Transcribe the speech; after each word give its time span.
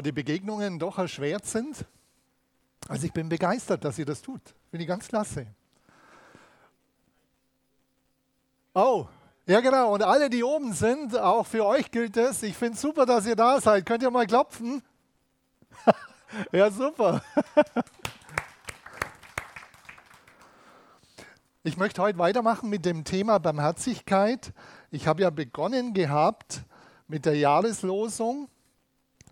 die 0.00 0.12
Begegnungen 0.12 0.78
doch 0.78 0.98
erschwert 0.98 1.46
sind. 1.46 1.84
Also 2.88 3.06
ich 3.06 3.12
bin 3.12 3.28
begeistert, 3.28 3.84
dass 3.84 3.98
ihr 3.98 4.06
das 4.06 4.22
tut. 4.22 4.42
Finde 4.70 4.84
ich 4.84 4.88
ganz 4.88 5.08
klasse. 5.08 5.46
Oh, 8.74 9.06
ja 9.46 9.60
genau. 9.60 9.94
Und 9.94 10.02
alle, 10.02 10.28
die 10.28 10.42
oben 10.42 10.72
sind, 10.72 11.16
auch 11.18 11.46
für 11.46 11.64
euch 11.64 11.90
gilt 11.90 12.16
es. 12.16 12.42
Ich 12.42 12.56
finde 12.56 12.74
es 12.74 12.80
super, 12.80 13.06
dass 13.06 13.26
ihr 13.26 13.36
da 13.36 13.60
seid. 13.60 13.86
Könnt 13.86 14.02
ihr 14.02 14.10
mal 14.10 14.26
klopfen? 14.26 14.82
ja, 16.52 16.70
super. 16.70 17.22
ich 21.62 21.76
möchte 21.76 22.02
heute 22.02 22.18
weitermachen 22.18 22.68
mit 22.68 22.84
dem 22.84 23.04
Thema 23.04 23.38
Barmherzigkeit. 23.38 24.52
Ich 24.90 25.06
habe 25.06 25.22
ja 25.22 25.30
begonnen 25.30 25.94
gehabt 25.94 26.62
mit 27.06 27.26
der 27.26 27.36
Jahreslosung 27.36 28.48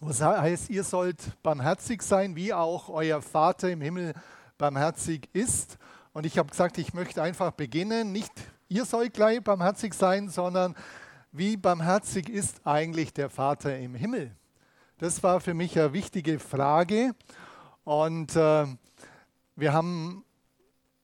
das 0.08 0.20
heißt, 0.20 0.70
ihr 0.70 0.84
sollt 0.84 1.42
barmherzig 1.42 2.02
sein, 2.02 2.34
wie 2.34 2.52
auch 2.52 2.88
euer 2.88 3.22
Vater 3.22 3.70
im 3.70 3.80
Himmel 3.80 4.14
barmherzig 4.58 5.29
ist. 5.32 5.79
Und 6.12 6.26
ich 6.26 6.38
habe 6.38 6.50
gesagt, 6.50 6.79
ich 6.79 6.93
möchte 6.93 7.22
einfach 7.22 7.52
beginnen, 7.52 8.12
nicht 8.12 8.32
ihr 8.68 8.84
sollt 8.84 9.14
gleich 9.14 9.43
barmherzig 9.43 9.94
sein, 9.94 10.29
sondern 10.29 10.74
wie 11.30 11.57
barmherzig 11.57 12.29
ist 12.29 12.60
eigentlich 12.64 13.12
der 13.12 13.30
Vater 13.30 13.79
im 13.79 13.94
Himmel? 13.94 14.34
Das 14.98 15.22
war 15.22 15.40
für 15.40 15.54
mich 15.54 15.79
eine 15.79 15.93
wichtige 15.93 16.38
Frage. 16.38 17.14
Und 17.84 18.34
äh, 18.36 18.66
wir 19.57 19.72
haben, 19.72 20.24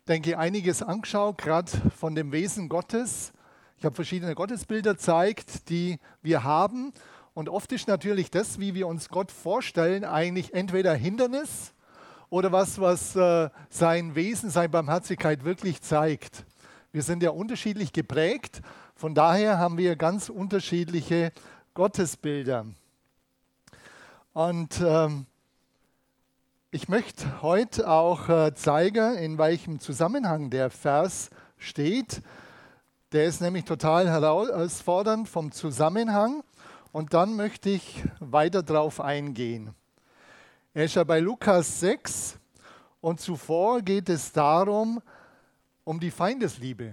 denke 0.06 0.30
ich, 0.30 0.36
einiges 0.36 0.82
angeschaut, 0.82 1.38
gerade 1.38 1.70
von 1.96 2.14
dem 2.14 2.32
Wesen 2.32 2.68
Gottes. 2.68 3.32
Ich 3.76 3.84
habe 3.84 3.94
verschiedene 3.94 4.34
Gottesbilder 4.34 4.94
gezeigt, 4.94 5.68
die 5.68 5.98
wir 6.22 6.44
haben. 6.44 6.92
Und 7.38 7.48
oft 7.48 7.70
ist 7.70 7.86
natürlich 7.86 8.32
das, 8.32 8.58
wie 8.58 8.74
wir 8.74 8.88
uns 8.88 9.10
Gott 9.10 9.30
vorstellen, 9.30 10.02
eigentlich 10.04 10.54
entweder 10.54 10.92
Hindernis 10.92 11.72
oder 12.30 12.50
was, 12.50 12.80
was 12.80 13.14
äh, 13.14 13.48
sein 13.70 14.16
Wesen, 14.16 14.50
seine 14.50 14.70
Barmherzigkeit 14.70 15.44
wirklich 15.44 15.80
zeigt. 15.80 16.44
Wir 16.90 17.04
sind 17.04 17.22
ja 17.22 17.30
unterschiedlich 17.30 17.92
geprägt, 17.92 18.60
von 18.96 19.14
daher 19.14 19.56
haben 19.56 19.78
wir 19.78 19.94
ganz 19.94 20.30
unterschiedliche 20.30 21.30
Gottesbilder. 21.74 22.66
Und 24.32 24.80
ähm, 24.84 25.26
ich 26.72 26.88
möchte 26.88 27.40
heute 27.40 27.88
auch 27.88 28.28
äh, 28.28 28.52
zeigen, 28.56 29.14
in 29.14 29.38
welchem 29.38 29.78
Zusammenhang 29.78 30.50
der 30.50 30.70
Vers 30.70 31.30
steht. 31.56 32.20
Der 33.12 33.26
ist 33.26 33.40
nämlich 33.40 33.64
total 33.64 34.08
herausfordernd 34.10 35.28
vom 35.28 35.52
Zusammenhang. 35.52 36.42
Und 36.92 37.12
dann 37.14 37.36
möchte 37.36 37.70
ich 37.70 38.02
weiter 38.18 38.62
darauf 38.62 39.00
eingehen. 39.00 39.74
Er 40.72 40.84
ist 40.84 40.94
ja 40.94 41.04
bei 41.04 41.20
Lukas 41.20 41.80
6 41.80 42.38
und 43.00 43.20
zuvor 43.20 43.82
geht 43.82 44.08
es 44.08 44.32
darum, 44.32 45.02
um 45.84 46.00
die 46.00 46.10
Feindesliebe. 46.10 46.92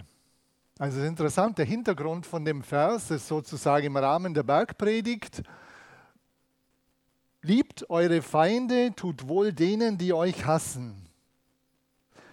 Also 0.77 0.97
es 0.97 1.03
ist 1.03 1.09
interessant, 1.09 1.57
der 1.57 1.65
Hintergrund 1.65 2.25
von 2.25 2.43
dem 2.43 2.61
Vers 2.61 3.09
ist 3.11 3.27
sozusagen 3.27 3.85
im 3.85 3.95
Rahmen 3.95 4.33
der 4.33 4.43
Bergpredigt. 4.43 5.41
Liebt 7.41 7.89
eure 7.89 8.21
Feinde, 8.21 8.93
tut 8.95 9.27
wohl 9.27 9.53
denen, 9.53 9.97
die 9.97 10.11
euch 10.11 10.45
hassen. 10.45 11.07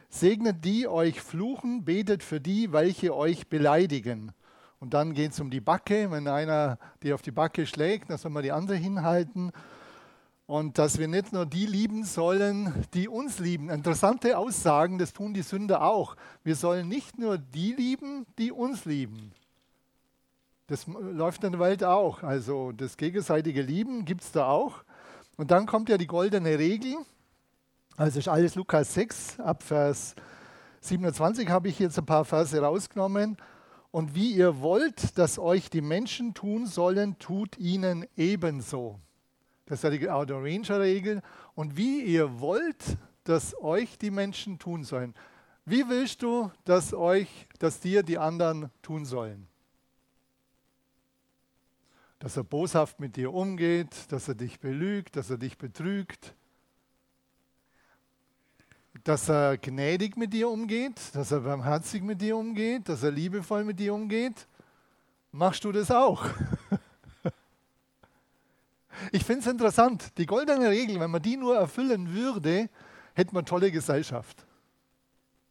Segnet 0.08 0.64
die 0.64 0.88
euch 0.88 1.20
fluchen, 1.20 1.84
betet 1.84 2.22
für 2.22 2.40
die, 2.40 2.72
welche 2.72 3.14
euch 3.14 3.48
beleidigen. 3.48 4.32
Und 4.82 4.94
dann 4.94 5.14
geht 5.14 5.30
es 5.30 5.38
um 5.38 5.48
die 5.48 5.60
Backe. 5.60 6.10
Wenn 6.10 6.26
einer 6.26 6.76
die 7.04 7.12
auf 7.12 7.22
die 7.22 7.30
Backe 7.30 7.66
schlägt, 7.66 8.10
dann 8.10 8.18
soll 8.18 8.32
man 8.32 8.42
die 8.42 8.50
andere 8.50 8.76
hinhalten. 8.76 9.52
Und 10.46 10.76
dass 10.76 10.98
wir 10.98 11.06
nicht 11.06 11.32
nur 11.32 11.46
die 11.46 11.66
lieben 11.66 12.02
sollen, 12.02 12.84
die 12.92 13.06
uns 13.06 13.38
lieben. 13.38 13.70
Interessante 13.70 14.36
Aussagen, 14.36 14.98
das 14.98 15.12
tun 15.12 15.34
die 15.34 15.42
Sünder 15.42 15.84
auch. 15.84 16.16
Wir 16.42 16.56
sollen 16.56 16.88
nicht 16.88 17.16
nur 17.16 17.38
die 17.38 17.74
lieben, 17.74 18.26
die 18.38 18.50
uns 18.50 18.84
lieben. 18.84 19.30
Das 20.66 20.88
läuft 20.88 21.44
in 21.44 21.52
der 21.52 21.60
Welt 21.60 21.84
auch. 21.84 22.24
Also 22.24 22.72
das 22.72 22.96
gegenseitige 22.96 23.62
Lieben 23.62 24.04
gibt 24.04 24.22
es 24.22 24.32
da 24.32 24.48
auch. 24.48 24.82
Und 25.36 25.52
dann 25.52 25.66
kommt 25.66 25.90
ja 25.90 25.96
die 25.96 26.08
goldene 26.08 26.58
Regel. 26.58 26.96
Also 27.96 28.18
ist 28.18 28.26
alles 28.26 28.56
Lukas 28.56 28.94
6, 28.94 29.38
ab 29.38 29.62
Vers 29.62 30.16
27 30.80 31.48
habe 31.48 31.68
ich 31.68 31.78
jetzt 31.78 32.00
ein 32.00 32.04
paar 32.04 32.24
Verse 32.24 32.60
rausgenommen. 32.60 33.36
Und 33.92 34.14
wie 34.14 34.32
ihr 34.32 34.60
wollt, 34.60 35.18
dass 35.18 35.38
euch 35.38 35.68
die 35.68 35.82
Menschen 35.82 36.32
tun 36.32 36.66
sollen, 36.66 37.18
tut 37.18 37.58
ihnen 37.58 38.06
ebenso. 38.16 38.98
Das 39.66 39.84
ist 39.84 39.92
die 39.92 40.08
Auto-Ranger-Regel. 40.08 41.22
Und 41.54 41.76
wie 41.76 42.02
ihr 42.02 42.40
wollt, 42.40 42.96
dass 43.24 43.54
euch 43.60 43.98
die 43.98 44.10
Menschen 44.10 44.58
tun 44.58 44.82
sollen. 44.84 45.14
Wie 45.66 45.88
willst 45.88 46.22
du, 46.22 46.50
dass 46.64 46.94
euch, 46.94 47.28
dass 47.58 47.80
dir 47.80 48.02
die 48.02 48.18
anderen 48.18 48.70
tun 48.80 49.04
sollen? 49.04 49.46
Dass 52.18 52.38
er 52.38 52.44
boshaft 52.44 52.98
mit 52.98 53.16
dir 53.16 53.32
umgeht, 53.32 54.10
dass 54.10 54.26
er 54.26 54.34
dich 54.34 54.58
belügt, 54.58 55.16
dass 55.16 55.28
er 55.28 55.38
dich 55.38 55.58
betrügt, 55.58 56.34
dass 59.04 59.28
er 59.28 59.58
gnädig 59.58 60.16
mit 60.16 60.32
dir 60.32 60.48
umgeht, 60.48 61.00
dass 61.14 61.32
er 61.32 61.40
barmherzig 61.40 62.02
mit 62.02 62.20
dir 62.20 62.36
umgeht, 62.36 62.88
dass 62.88 63.02
er 63.02 63.10
liebevoll 63.10 63.64
mit 63.64 63.78
dir 63.78 63.94
umgeht. 63.94 64.46
Machst 65.32 65.64
du 65.64 65.72
das 65.72 65.90
auch? 65.90 66.24
Ich 69.10 69.24
finde 69.24 69.40
es 69.40 69.46
interessant, 69.48 70.16
die 70.16 70.26
goldene 70.26 70.70
Regel, 70.70 71.00
wenn 71.00 71.10
man 71.10 71.22
die 71.22 71.36
nur 71.36 71.56
erfüllen 71.56 72.14
würde, 72.14 72.68
hätte 73.14 73.34
man 73.34 73.44
tolle 73.44 73.72
Gesellschaft. 73.72 74.46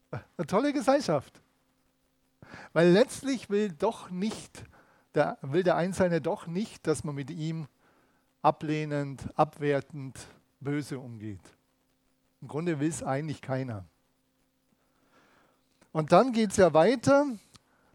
Eine 0.10 0.48
tolle 0.48 0.72
Gesellschaft. 0.72 1.42
Weil 2.72 2.92
letztlich 2.92 3.50
will 3.50 3.72
doch 3.72 4.10
nicht, 4.10 4.64
der, 5.16 5.38
will 5.42 5.64
der 5.64 5.76
Einzelne 5.76 6.22
doch 6.22 6.48
nicht, 6.48 6.88
dass 6.88 7.04
man 7.04 7.16
mit 7.16 7.30
ihm 7.30 7.68
ablehnend, 8.42 9.28
abwertend, 9.36 10.18
böse 10.60 11.00
umgeht. 11.00 11.42
Im 12.42 12.48
Grunde 12.48 12.80
will 12.80 12.90
es 12.90 13.04
eigentlich 13.04 13.42
keiner. 13.42 13.86
Und 15.92 16.12
dann 16.12 16.32
geht 16.32 16.52
es 16.52 16.58
ja 16.58 16.74
weiter. 16.74 17.26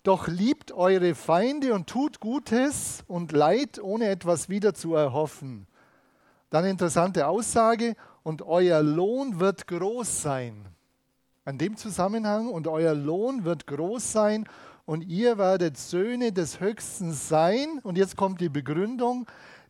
Doch 0.02 0.28
liebt 0.28 0.70
eure 0.70 1.16
Feinde 1.16 1.74
und 1.74 1.88
tut 1.88 2.20
Gutes 2.20 3.02
und 3.08 3.32
Leid, 3.32 3.80
ohne 3.82 4.08
etwas 4.08 4.48
wieder 4.48 4.72
zu 4.72 4.94
erhoffen. 4.94 5.66
Dann 6.50 6.64
interessante 6.64 7.26
Aussage, 7.26 7.96
und 8.22 8.42
euer 8.42 8.82
Lohn 8.82 9.40
wird 9.40 9.66
groß 9.66 10.22
sein. 10.22 10.66
An 11.44 11.58
dem 11.58 11.76
Zusammenhang, 11.76 12.48
und 12.48 12.68
euer 12.68 12.94
Lohn 12.94 13.44
wird 13.44 13.66
groß 13.66 14.12
sein, 14.12 14.48
und 14.84 15.02
ihr 15.02 15.38
werdet 15.38 15.76
Söhne 15.76 16.32
des 16.32 16.60
Höchsten 16.60 17.12
sein. 17.12 17.80
Und 17.82 17.98
jetzt 17.98 18.16
kommt 18.16 18.40
die 18.40 18.48
Begründung, 18.48 19.26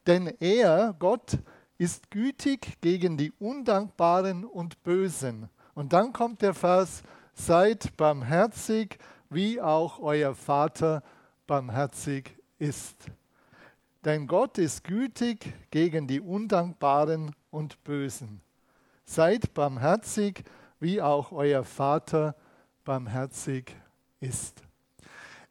denn 0.07 0.27
er, 0.41 0.95
Gott, 0.99 1.39
ist 1.79 2.11
gütig 2.11 2.81
gegen 2.81 3.17
die 3.17 3.33
Undankbaren 3.33 4.45
und 4.45 4.83
Bösen. 4.83 5.49
Und 5.75 5.93
dann 5.93 6.13
kommt 6.13 6.43
der 6.43 6.55
Vers, 6.55 7.03
seid 7.35 7.97
barmherzig, 7.97 8.99
wie 9.29 9.61
auch 9.61 9.99
euer 9.99 10.35
Vater 10.35 11.03
barmherzig 11.47 12.37
ist. 12.59 12.97
Denn 14.05 14.27
Gott 14.27 14.59
ist 14.59 14.85
gütig 14.85 15.53
gegen 15.71 16.07
die 16.07 16.21
Undankbaren 16.21 17.35
und 17.51 17.83
Bösen. 17.85 18.41
Seid 19.05 19.53
barmherzig, 19.53 20.45
wie 20.81 21.03
auch 21.03 21.33
euer 21.33 21.65
Vater 21.65 22.37
barmherzig 22.85 23.75
ist. 24.21 24.63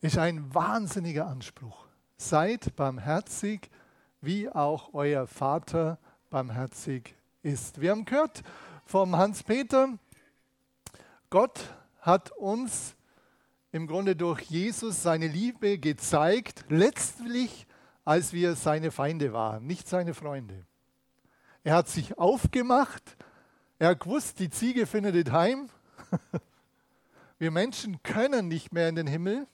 Ist 0.01 0.17
ein 0.17 0.53
wahnsinniger 0.53 1.27
Anspruch. 1.27 1.85
Seid 2.17 2.75
barmherzig, 2.75 3.69
wie 4.21 4.49
auch 4.49 4.93
euer 4.93 5.27
Vater 5.27 5.99
barmherzig 6.35 7.15
ist. 7.43 7.79
Wir 7.79 7.91
haben 7.91 8.03
gehört 8.03 8.43
vom 8.85 9.15
Hans-Peter, 9.15 9.97
Gott 11.29 11.73
hat 12.01 12.31
uns 12.31 12.97
im 13.71 13.87
Grunde 13.87 14.17
durch 14.17 14.41
Jesus 14.41 15.01
seine 15.01 15.27
Liebe 15.27 15.77
gezeigt, 15.77 16.65
letztlich 16.67 17.65
als 18.03 18.33
wir 18.33 18.55
seine 18.55 18.91
Feinde 18.91 19.31
waren, 19.31 19.65
nicht 19.65 19.87
seine 19.87 20.13
Freunde. 20.13 20.65
Er 21.63 21.75
hat 21.75 21.87
sich 21.87 22.17
aufgemacht, 22.17 23.15
er 23.79 23.91
hat 23.91 24.01
gewusst, 24.01 24.39
die 24.39 24.49
Ziege 24.49 24.87
findet 24.87 25.31
heim. 25.31 25.69
Wir 27.39 27.51
Menschen 27.51 28.03
können 28.03 28.49
nicht 28.49 28.73
mehr 28.73 28.89
in 28.89 28.95
den 28.95 29.07
Himmel, 29.07 29.47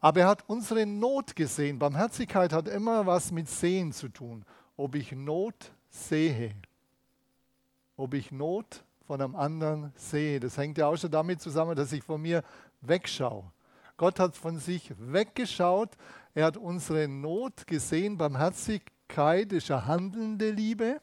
aber 0.00 0.22
er 0.22 0.26
hat 0.26 0.42
unsere 0.48 0.86
Not 0.86 1.36
gesehen. 1.36 1.78
Barmherzigkeit 1.78 2.52
hat 2.52 2.66
immer 2.66 3.06
was 3.06 3.30
mit 3.30 3.48
Sehen 3.48 3.92
zu 3.92 4.08
tun 4.08 4.44
ob 4.78 4.94
ich 4.94 5.12
Not 5.12 5.70
sehe. 5.90 6.54
Ob 7.98 8.14
ich 8.14 8.32
Not 8.32 8.82
von 9.06 9.20
einem 9.20 9.36
anderen 9.36 9.92
sehe. 9.94 10.40
Das 10.40 10.56
hängt 10.56 10.78
ja 10.78 10.86
auch 10.86 10.96
schon 10.96 11.10
damit 11.10 11.42
zusammen, 11.42 11.76
dass 11.76 11.92
ich 11.92 12.02
von 12.02 12.22
mir 12.22 12.42
wegschaue. 12.80 13.44
Gott 13.98 14.18
hat 14.18 14.36
von 14.36 14.58
sich 14.58 14.94
weggeschaut. 14.98 15.90
Er 16.34 16.46
hat 16.46 16.56
unsere 16.56 17.06
Not 17.08 17.66
gesehen, 17.66 18.16
barmherzig 18.16 18.82
Barmherzigkeit 19.08 19.52
ist 19.52 19.70
eine 19.70 19.86
handelnde 19.86 20.50
Liebe. 20.50 21.00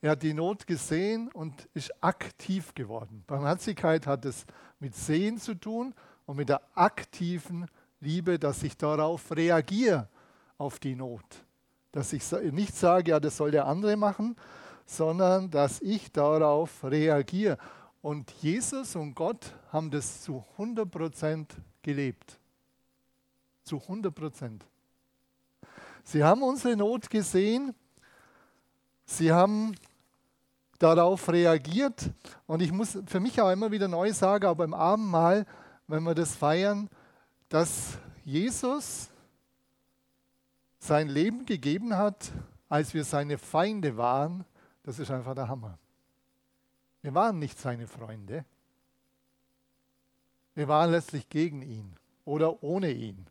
Er 0.00 0.12
hat 0.12 0.22
die 0.22 0.34
Not 0.34 0.66
gesehen 0.66 1.28
und 1.32 1.68
ist 1.74 1.92
aktiv 2.02 2.74
geworden. 2.74 3.24
Barmherzigkeit 3.26 4.06
hat 4.06 4.24
es 4.24 4.44
mit 4.78 4.94
Sehen 4.94 5.38
zu 5.38 5.54
tun 5.54 5.94
und 6.26 6.36
mit 6.36 6.48
der 6.48 6.60
aktiven 6.74 7.66
Liebe, 8.00 8.38
dass 8.38 8.62
ich 8.62 8.76
darauf 8.76 9.34
reagiere, 9.34 10.08
auf 10.56 10.78
die 10.78 10.94
Not. 10.94 11.24
Dass 11.92 12.12
ich 12.12 12.22
nicht 12.52 12.74
sage, 12.76 13.12
ja, 13.12 13.20
das 13.20 13.36
soll 13.36 13.50
der 13.50 13.66
andere 13.66 13.96
machen, 13.96 14.36
sondern 14.86 15.50
dass 15.50 15.80
ich 15.80 16.12
darauf 16.12 16.84
reagiere. 16.84 17.58
Und 18.00 18.30
Jesus 18.40 18.96
und 18.96 19.14
Gott 19.14 19.54
haben 19.72 19.90
das 19.90 20.22
zu 20.22 20.44
100 20.52 20.90
Prozent 20.90 21.56
gelebt. 21.82 22.38
Zu 23.64 23.80
100 23.80 24.14
Prozent. 24.14 24.64
Sie 26.04 26.24
haben 26.24 26.42
unsere 26.42 26.76
Not 26.76 27.10
gesehen. 27.10 27.74
Sie 29.04 29.32
haben 29.32 29.74
darauf 30.78 31.28
reagiert. 31.28 32.10
Und 32.46 32.62
ich 32.62 32.72
muss 32.72 32.98
für 33.06 33.20
mich 33.20 33.40
auch 33.40 33.50
immer 33.50 33.70
wieder 33.70 33.88
neu 33.88 34.12
sagen, 34.12 34.46
auch 34.46 34.54
beim 34.54 34.72
Abendmahl, 34.72 35.44
wenn 35.86 36.02
wir 36.04 36.14
das 36.14 36.34
feiern, 36.34 36.88
dass 37.48 37.98
Jesus 38.24 39.10
sein 40.78 41.08
Leben 41.08 41.46
gegeben 41.46 41.96
hat, 41.96 42.32
als 42.68 42.94
wir 42.94 43.04
seine 43.04 43.38
Feinde 43.38 43.96
waren, 43.96 44.44
das 44.82 44.98
ist 44.98 45.10
einfach 45.10 45.34
der 45.34 45.48
Hammer. 45.48 45.78
Wir 47.02 47.14
waren 47.14 47.38
nicht 47.38 47.58
seine 47.58 47.86
Freunde. 47.86 48.44
Wir 50.54 50.68
waren 50.68 50.90
letztlich 50.90 51.28
gegen 51.28 51.62
ihn 51.62 51.94
oder 52.24 52.62
ohne 52.62 52.90
ihn. 52.90 53.26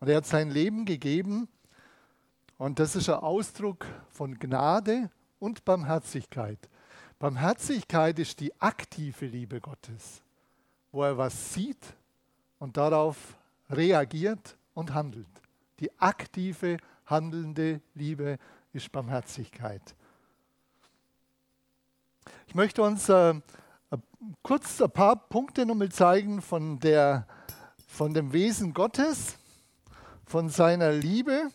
Und 0.00 0.08
er 0.08 0.18
hat 0.18 0.26
sein 0.26 0.50
Leben 0.50 0.84
gegeben 0.84 1.48
und 2.58 2.78
das 2.78 2.94
ist 2.96 3.08
ein 3.08 3.16
Ausdruck 3.20 3.86
von 4.10 4.38
Gnade 4.38 5.10
und 5.38 5.64
Barmherzigkeit. 5.64 6.58
Barmherzigkeit 7.18 8.18
ist 8.18 8.40
die 8.40 8.52
aktive 8.60 9.26
Liebe 9.26 9.60
Gottes, 9.60 10.22
wo 10.92 11.02
er 11.02 11.16
was 11.16 11.54
sieht 11.54 11.94
und 12.58 12.76
darauf 12.76 13.36
reagiert 13.70 14.56
und 14.74 14.92
handelt. 14.92 15.26
Die 15.84 15.92
aktive, 15.98 16.78
handelnde 17.04 17.82
Liebe 17.94 18.38
ist 18.72 18.90
Barmherzigkeit. 18.90 19.82
Ich 22.46 22.54
möchte 22.54 22.80
uns 22.80 23.06
äh, 23.10 23.34
kurz 24.42 24.80
ein 24.80 24.90
paar 24.90 25.14
Punkte 25.14 25.66
nochmal 25.66 25.90
zeigen 25.90 26.40
von, 26.40 26.80
der, 26.80 27.26
von 27.86 28.14
dem 28.14 28.32
Wesen 28.32 28.72
Gottes, 28.72 29.36
von 30.24 30.48
seiner 30.48 30.90
Liebe. 30.90 31.50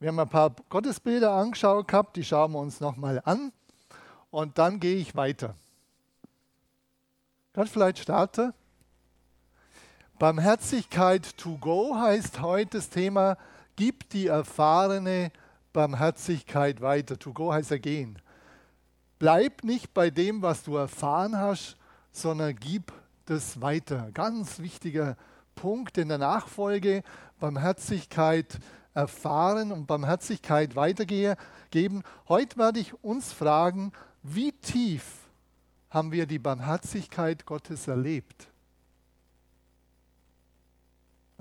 Wir 0.00 0.08
haben 0.08 0.18
ein 0.18 0.28
paar 0.28 0.56
Gottesbilder 0.68 1.30
angeschaut 1.30 1.86
gehabt, 1.86 2.16
die 2.16 2.24
schauen 2.24 2.50
wir 2.50 2.58
uns 2.58 2.80
nochmal 2.80 3.22
an 3.24 3.52
und 4.32 4.58
dann 4.58 4.80
gehe 4.80 4.96
ich 4.96 5.14
weiter. 5.14 5.54
Kann 7.52 7.68
vielleicht 7.68 8.00
starten? 8.00 8.52
Barmherzigkeit 10.18 11.36
to 11.36 11.58
go 11.58 11.94
heißt 11.96 12.40
heute 12.40 12.78
das 12.78 12.90
Thema, 12.90 13.36
gib 13.76 14.08
die 14.10 14.26
erfahrene 14.26 15.30
Barmherzigkeit 15.72 16.80
weiter. 16.80 17.18
To 17.18 17.32
go 17.32 17.52
heißt 17.52 17.70
ja 17.70 17.78
gehen. 17.78 18.18
Bleib 19.18 19.64
nicht 19.64 19.94
bei 19.94 20.10
dem, 20.10 20.42
was 20.42 20.64
du 20.64 20.76
erfahren 20.76 21.38
hast, 21.38 21.76
sondern 22.10 22.56
gib 22.56 22.92
das 23.26 23.60
weiter. 23.60 24.10
Ganz 24.12 24.58
wichtiger 24.58 25.16
Punkt 25.54 25.98
in 25.98 26.08
der 26.08 26.18
Nachfolge, 26.18 27.02
Barmherzigkeit 27.38 28.58
erfahren 28.94 29.72
und 29.72 29.86
Barmherzigkeit 29.86 30.76
weitergeben. 30.76 32.02
Heute 32.28 32.56
werde 32.58 32.80
ich 32.80 32.94
uns 33.02 33.32
fragen, 33.32 33.92
wie 34.22 34.52
tief 34.52 35.04
haben 35.90 36.12
wir 36.12 36.26
die 36.26 36.38
Barmherzigkeit 36.38 37.46
Gottes 37.46 37.88
erlebt? 37.88 38.51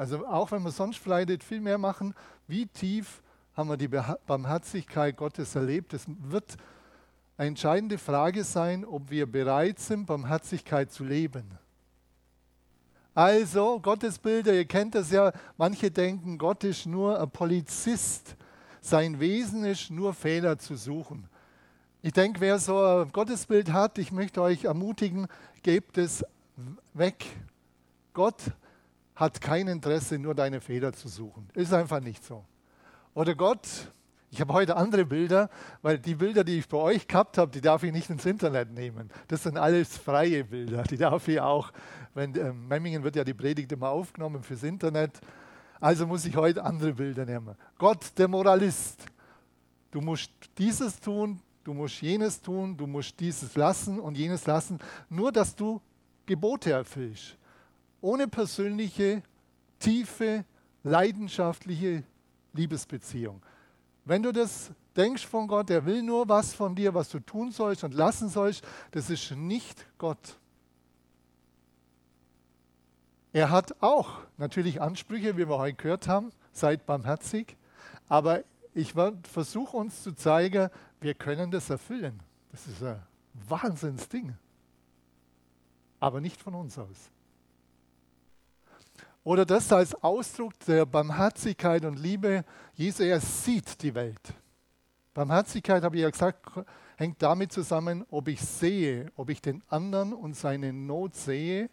Also 0.01 0.25
auch 0.25 0.51
wenn 0.51 0.63
wir 0.63 0.71
sonst 0.71 0.97
vielleicht 0.97 1.43
viel 1.43 1.61
mehr 1.61 1.77
machen, 1.77 2.15
wie 2.47 2.65
tief 2.65 3.21
haben 3.55 3.69
wir 3.69 3.77
die 3.77 3.87
Barmherzigkeit 3.87 5.15
Gottes 5.15 5.53
erlebt? 5.53 5.93
Es 5.93 6.05
wird 6.07 6.57
eine 7.37 7.49
entscheidende 7.49 7.99
Frage 7.99 8.43
sein, 8.43 8.83
ob 8.83 9.11
wir 9.11 9.31
bereit 9.31 9.77
sind, 9.77 10.07
Barmherzigkeit 10.07 10.91
zu 10.91 11.03
leben. 11.03 11.51
Also, 13.13 13.79
Gottesbilder, 13.79 14.55
ihr 14.55 14.65
kennt 14.65 14.95
das 14.95 15.11
ja, 15.11 15.33
manche 15.55 15.91
denken, 15.91 16.39
Gott 16.39 16.63
ist 16.63 16.87
nur 16.87 17.21
ein 17.21 17.29
Polizist. 17.29 18.35
Sein 18.81 19.19
Wesen 19.19 19.65
ist 19.65 19.91
nur 19.91 20.15
Fehler 20.15 20.57
zu 20.57 20.77
suchen. 20.77 21.29
Ich 22.01 22.13
denke, 22.13 22.41
wer 22.41 22.57
so 22.57 22.83
ein 22.83 23.11
Gottesbild 23.11 23.71
hat, 23.71 23.99
ich 23.99 24.11
möchte 24.11 24.41
euch 24.41 24.63
ermutigen, 24.63 25.27
gebt 25.61 25.99
es 25.99 26.25
weg. 26.95 27.23
Gott 28.15 28.41
hat 29.21 29.39
kein 29.39 29.67
Interesse, 29.67 30.19
nur 30.19 30.35
deine 30.35 30.59
Fehler 30.59 30.91
zu 30.91 31.07
suchen. 31.07 31.47
Ist 31.53 31.73
einfach 31.73 32.01
nicht 32.01 32.25
so. 32.25 32.43
Oder 33.13 33.35
Gott 33.35 33.67
ich 34.33 34.39
habe 34.39 34.53
heute 34.53 34.77
andere 34.77 35.03
Bilder, 35.03 35.49
weil 35.81 35.99
die 35.99 36.15
Bilder, 36.15 36.45
die 36.45 36.59
ich 36.59 36.69
bei 36.69 36.77
euch 36.77 37.05
gehabt 37.05 37.37
habe, 37.37 37.51
die 37.51 37.59
darf 37.59 37.83
ich 37.83 37.91
nicht 37.91 38.09
ins 38.09 38.25
Internet 38.25 38.71
nehmen. 38.71 39.09
Das 39.27 39.43
sind 39.43 39.57
alles 39.57 39.97
freie 39.97 40.45
Bilder. 40.45 40.83
Die 40.83 40.95
darf 40.95 41.27
ich 41.27 41.41
auch, 41.41 41.73
wenn 42.13 42.33
äh, 42.35 42.53
Memmingen 42.53 43.03
wird 43.03 43.17
ja 43.17 43.25
die 43.25 43.33
Predigt 43.33 43.73
immer 43.73 43.89
aufgenommen 43.89 44.41
fürs 44.41 44.63
Internet. 44.63 45.19
Also 45.81 46.07
muss 46.07 46.23
ich 46.23 46.37
heute 46.37 46.63
andere 46.63 46.93
Bilder 46.93 47.25
nehmen. 47.25 47.55
Gott, 47.77 48.17
der 48.17 48.29
Moralist. 48.29 49.05
Du 49.91 49.99
musst 49.99 50.31
dieses 50.57 50.97
tun, 50.97 51.41
du 51.65 51.73
musst 51.73 52.01
jenes 52.01 52.41
tun, 52.41 52.77
du 52.77 52.87
musst 52.87 53.19
dieses 53.19 53.53
lassen 53.57 53.99
und 53.99 54.17
jenes 54.17 54.45
lassen, 54.45 54.79
nur 55.09 55.33
dass 55.33 55.53
du 55.53 55.81
Gebote 56.25 56.71
erfüllst. 56.71 57.35
Ohne 58.01 58.27
persönliche, 58.27 59.23
tiefe, 59.79 60.43
leidenschaftliche 60.83 62.03
Liebesbeziehung. 62.53 63.41
Wenn 64.05 64.23
du 64.23 64.31
das 64.31 64.71
denkst 64.95 65.25
von 65.25 65.47
Gott, 65.47 65.69
er 65.69 65.85
will 65.85 66.01
nur 66.01 66.27
was 66.27 66.53
von 66.53 66.75
dir, 66.75 66.93
was 66.93 67.09
du 67.09 67.19
tun 67.19 67.51
sollst 67.51 67.83
und 67.83 67.93
lassen 67.93 68.29
sollst, 68.29 68.63
das 68.91 69.09
ist 69.09 69.31
nicht 69.31 69.85
Gott. 69.97 70.37
Er 73.33 73.49
hat 73.49 73.81
auch 73.81 74.17
natürlich 74.37 74.81
Ansprüche, 74.81 75.37
wie 75.37 75.47
wir 75.47 75.57
heute 75.57 75.77
gehört 75.77 76.07
haben, 76.07 76.31
seid 76.51 76.85
barmherzig, 76.85 77.55
aber 78.09 78.43
ich 78.73 78.93
versuche 78.93 79.77
uns 79.77 80.03
zu 80.03 80.13
zeigen, 80.13 80.69
wir 80.99 81.13
können 81.13 81.51
das 81.51 81.69
erfüllen. 81.69 82.19
Das 82.51 82.67
ist 82.67 82.83
ein 82.83 83.01
Wahnsinnsding, 83.47 84.33
aber 85.99 86.19
nicht 86.19 86.41
von 86.41 86.55
uns 86.55 86.77
aus. 86.77 87.11
Oder 89.23 89.45
das 89.45 89.71
als 89.71 89.93
Ausdruck 90.03 90.57
der 90.65 90.85
Barmherzigkeit 90.85 91.85
und 91.85 91.99
Liebe. 91.99 92.43
Jesu, 92.73 93.03
er 93.03 93.19
sieht 93.19 93.81
die 93.83 93.93
Welt. 93.93 94.33
Barmherzigkeit, 95.13 95.83
habe 95.83 95.97
ich 95.97 96.01
ja 96.01 96.09
gesagt, 96.09 96.43
hängt 96.95 97.21
damit 97.21 97.51
zusammen, 97.51 98.03
ob 98.09 98.27
ich 98.27 98.41
sehe, 98.41 99.11
ob 99.15 99.29
ich 99.29 99.41
den 99.41 99.61
anderen 99.67 100.13
und 100.13 100.35
seine 100.35 100.73
Not 100.73 101.15
sehe 101.15 101.69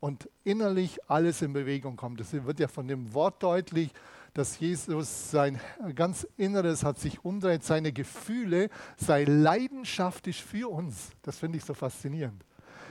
und 0.00 0.28
innerlich 0.42 0.98
alles 1.08 1.42
in 1.42 1.52
Bewegung 1.52 1.96
kommt. 1.96 2.18
Das 2.18 2.32
wird 2.32 2.58
ja 2.58 2.66
von 2.66 2.88
dem 2.88 3.14
Wort 3.14 3.42
deutlich, 3.42 3.92
dass 4.34 4.58
Jesus 4.58 5.30
sein 5.30 5.60
ganz 5.94 6.26
Inneres 6.36 6.82
hat 6.82 6.98
sich 6.98 7.24
umdreht, 7.24 7.62
seine 7.62 7.92
Gefühle, 7.92 8.70
sei 8.96 9.24
leidenschaftlich 9.24 10.42
für 10.42 10.70
uns. 10.70 11.10
Das 11.22 11.38
finde 11.38 11.58
ich 11.58 11.64
so 11.64 11.74
faszinierend 11.74 12.44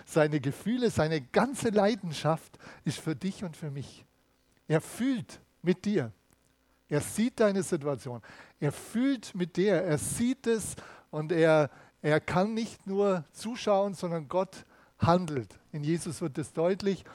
seine 0.10 0.40
Gefühle, 0.40 0.90
seine 0.90 1.22
ganze 1.22 1.70
Leidenschaft 1.70 2.58
ist 2.84 3.00
für 3.00 3.16
dich 3.16 3.44
und 3.44 3.56
für 3.56 3.70
mich. 3.70 4.06
Er 4.68 4.82
fühlt 4.82 5.40
mit 5.62 5.86
dir. 5.86 6.12
Er 6.88 7.02
sieht 7.02 7.40
deine 7.40 7.62
Situation. 7.62 8.22
Er 8.60 8.72
fühlt 8.72 9.36
mit 9.36 9.56
dir. 9.56 9.76
Er 9.76 10.00
sieht 10.00 10.48
es 10.48 10.76
und 11.12 11.32
er, 11.32 11.70
er 12.02 12.20
kann 12.20 12.54
nicht 12.54 12.88
nur 12.88 13.24
zuschauen, 13.32 13.94
sondern 13.94 14.28
Gott 14.28 14.66
handelt. 14.98 15.60
In 15.72 15.84
Jesus 15.84 16.22
wird 16.22 16.38
es 16.40 16.54
deutlich. 16.54 17.06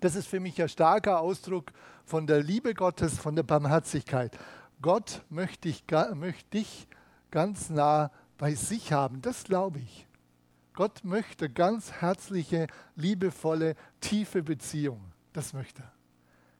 Das 0.00 0.16
ist 0.16 0.26
für 0.26 0.40
mich 0.40 0.60
ein 0.60 0.68
starker 0.68 1.20
Ausdruck 1.20 1.72
von 2.04 2.26
der 2.26 2.42
Liebe 2.42 2.74
Gottes, 2.74 3.18
von 3.18 3.36
der 3.36 3.44
Barmherzigkeit. 3.44 4.36
Gott 4.82 5.22
möchte 5.28 5.68
dich, 5.68 5.84
möchte 6.14 6.50
dich 6.50 6.88
ganz 7.30 7.70
nah 7.70 8.10
bei 8.36 8.54
sich 8.54 8.92
haben. 8.92 9.22
Das 9.22 9.44
glaube 9.44 9.78
ich. 9.78 10.06
Gott 10.80 11.04
möchte 11.04 11.50
ganz 11.50 11.92
herzliche, 11.92 12.66
liebevolle, 12.96 13.76
tiefe 14.00 14.42
Beziehung. 14.42 15.12
Das 15.34 15.52
möchte 15.52 15.82
er. 15.82 15.92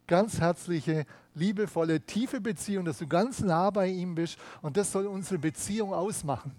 Ganz 0.06 0.40
herzliche, 0.40 1.06
liebevolle, 1.34 2.02
tiefe 2.02 2.38
Beziehung, 2.38 2.84
dass 2.84 2.98
du 2.98 3.06
ganz 3.06 3.40
nah 3.40 3.70
bei 3.70 3.86
ihm 3.86 4.14
bist. 4.14 4.36
Und 4.60 4.76
das 4.76 4.92
soll 4.92 5.06
unsere 5.06 5.38
Beziehung 5.38 5.94
ausmachen. 5.94 6.54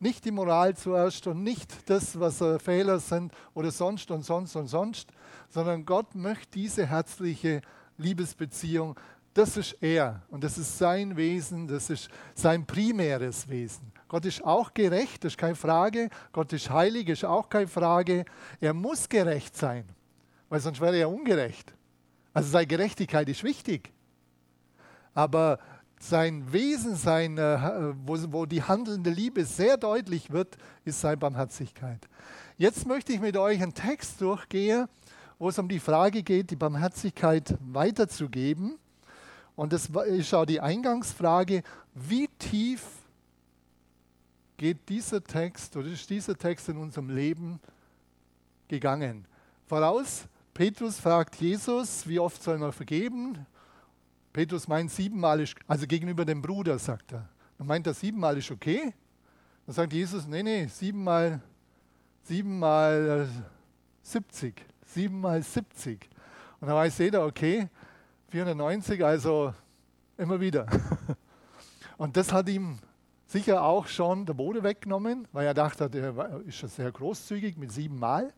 Nicht 0.00 0.24
die 0.24 0.32
Moral 0.32 0.76
zuerst 0.76 1.28
und 1.28 1.44
nicht 1.44 1.88
das, 1.88 2.18
was 2.18 2.40
äh, 2.40 2.58
Fehler 2.58 2.98
sind 2.98 3.32
oder 3.54 3.70
sonst 3.70 4.10
und 4.10 4.24
sonst 4.24 4.56
und 4.56 4.66
sonst, 4.66 5.10
sondern 5.48 5.86
Gott 5.86 6.16
möchte 6.16 6.58
diese 6.58 6.86
herzliche 6.86 7.62
Liebesbeziehung. 7.98 8.98
Das 9.40 9.56
ist 9.56 9.76
er 9.80 10.22
und 10.28 10.44
das 10.44 10.58
ist 10.58 10.76
sein 10.76 11.16
Wesen, 11.16 11.66
das 11.66 11.88
ist 11.88 12.10
sein 12.34 12.66
primäres 12.66 13.48
Wesen. 13.48 13.90
Gott 14.06 14.26
ist 14.26 14.44
auch 14.44 14.74
gerecht, 14.74 15.24
das 15.24 15.32
ist 15.32 15.38
keine 15.38 15.54
Frage. 15.54 16.10
Gott 16.30 16.52
ist 16.52 16.68
heilig, 16.68 17.08
ist 17.08 17.24
auch 17.24 17.48
keine 17.48 17.66
Frage. 17.66 18.26
Er 18.60 18.74
muss 18.74 19.08
gerecht 19.08 19.56
sein, 19.56 19.84
weil 20.50 20.60
sonst 20.60 20.80
wäre 20.80 20.96
er 20.96 21.08
ungerecht. 21.08 21.72
Also 22.34 22.50
seine 22.50 22.66
Gerechtigkeit 22.66 23.28
ist 23.30 23.42
wichtig. 23.42 23.90
Aber 25.14 25.58
sein 25.98 26.52
Wesen, 26.52 26.94
sein, 26.94 27.38
äh, 27.38 27.94
wo, 28.04 28.18
wo 28.32 28.44
die 28.44 28.62
handelnde 28.62 29.08
Liebe 29.08 29.46
sehr 29.46 29.78
deutlich 29.78 30.30
wird, 30.30 30.58
ist 30.84 31.00
seine 31.00 31.16
Barmherzigkeit. 31.16 32.08
Jetzt 32.58 32.86
möchte 32.86 33.14
ich 33.14 33.20
mit 33.20 33.38
euch 33.38 33.62
einen 33.62 33.72
Text 33.72 34.20
durchgehen, 34.20 34.86
wo 35.38 35.48
es 35.48 35.58
um 35.58 35.68
die 35.68 35.80
Frage 35.80 36.22
geht, 36.22 36.50
die 36.50 36.56
Barmherzigkeit 36.56 37.56
weiterzugeben. 37.60 38.78
Und 39.60 39.74
das 39.74 39.90
ist 40.06 40.32
auch 40.32 40.46
die 40.46 40.58
Eingangsfrage, 40.58 41.62
wie 41.92 42.28
tief 42.38 42.82
geht 44.56 44.88
dieser 44.88 45.22
Text 45.22 45.76
oder 45.76 45.88
ist 45.88 46.08
dieser 46.08 46.34
Text 46.34 46.70
in 46.70 46.78
unserem 46.78 47.10
Leben 47.10 47.60
gegangen? 48.68 49.26
Voraus, 49.66 50.24
Petrus 50.54 50.98
fragt 50.98 51.36
Jesus, 51.36 52.08
wie 52.08 52.18
oft 52.18 52.42
soll 52.42 52.56
man 52.56 52.72
vergeben? 52.72 53.44
Petrus 54.32 54.66
meint 54.66 54.90
siebenmal, 54.92 55.40
ist, 55.40 55.54
also 55.66 55.86
gegenüber 55.86 56.24
dem 56.24 56.40
Bruder, 56.40 56.78
sagt 56.78 57.12
er. 57.12 57.28
Dann 57.58 57.66
meint 57.66 57.86
er, 57.86 57.92
siebenmal 57.92 58.38
ist 58.38 58.50
okay. 58.50 58.94
Dann 59.66 59.74
sagt 59.74 59.92
Jesus, 59.92 60.26
nee, 60.26 60.42
nee, 60.42 60.68
siebenmal, 60.68 61.38
siebenmal 62.22 63.28
70, 64.04 64.58
äh, 64.58 64.64
siebenmal 64.86 65.42
70. 65.42 66.08
Und 66.62 66.68
dann 66.68 66.76
weiß 66.76 66.96
jeder, 66.96 67.26
okay, 67.26 67.68
490, 68.30 69.04
also 69.04 69.52
immer 70.16 70.40
wieder. 70.40 70.66
Und 71.98 72.16
das 72.16 72.32
hat 72.32 72.48
ihm 72.48 72.78
sicher 73.26 73.62
auch 73.62 73.86
schon 73.86 74.26
der 74.26 74.34
Boden 74.34 74.62
weggenommen, 74.62 75.28
weil 75.32 75.46
er 75.46 75.54
dachte, 75.54 75.90
der 75.90 76.40
ist 76.46 76.62
ja 76.62 76.68
sehr 76.68 76.90
großzügig 76.90 77.56
mit 77.56 77.72
siebenmal. 77.72 78.32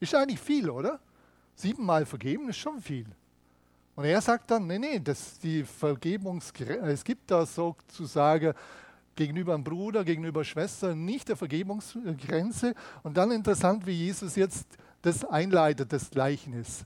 Ist 0.00 0.14
eigentlich 0.14 0.40
viel, 0.40 0.68
oder? 0.70 1.00
Siebenmal 1.54 2.04
vergeben 2.04 2.48
ist 2.48 2.58
schon 2.58 2.80
viel. 2.80 3.06
Und 3.94 4.04
er 4.04 4.20
sagt 4.20 4.50
dann, 4.50 4.66
nee, 4.66 4.78
nee, 4.78 5.00
das 5.00 5.38
die 5.38 5.64
Vergebungs 5.64 6.52
es 6.82 7.02
gibt 7.02 7.30
da 7.30 7.46
sozusagen 7.46 8.52
gegenüber 9.14 9.54
einem 9.54 9.64
Bruder, 9.64 10.04
gegenüber 10.04 10.44
Schwester 10.44 10.94
nicht 10.94 11.28
der 11.28 11.36
Vergebungsgrenze. 11.36 12.74
Und 13.02 13.16
dann 13.16 13.30
interessant, 13.30 13.86
wie 13.86 13.92
Jesus 13.92 14.36
jetzt 14.36 14.66
das 15.00 15.24
einleitet, 15.24 15.92
das 15.92 16.10
Gleichnis. 16.10 16.84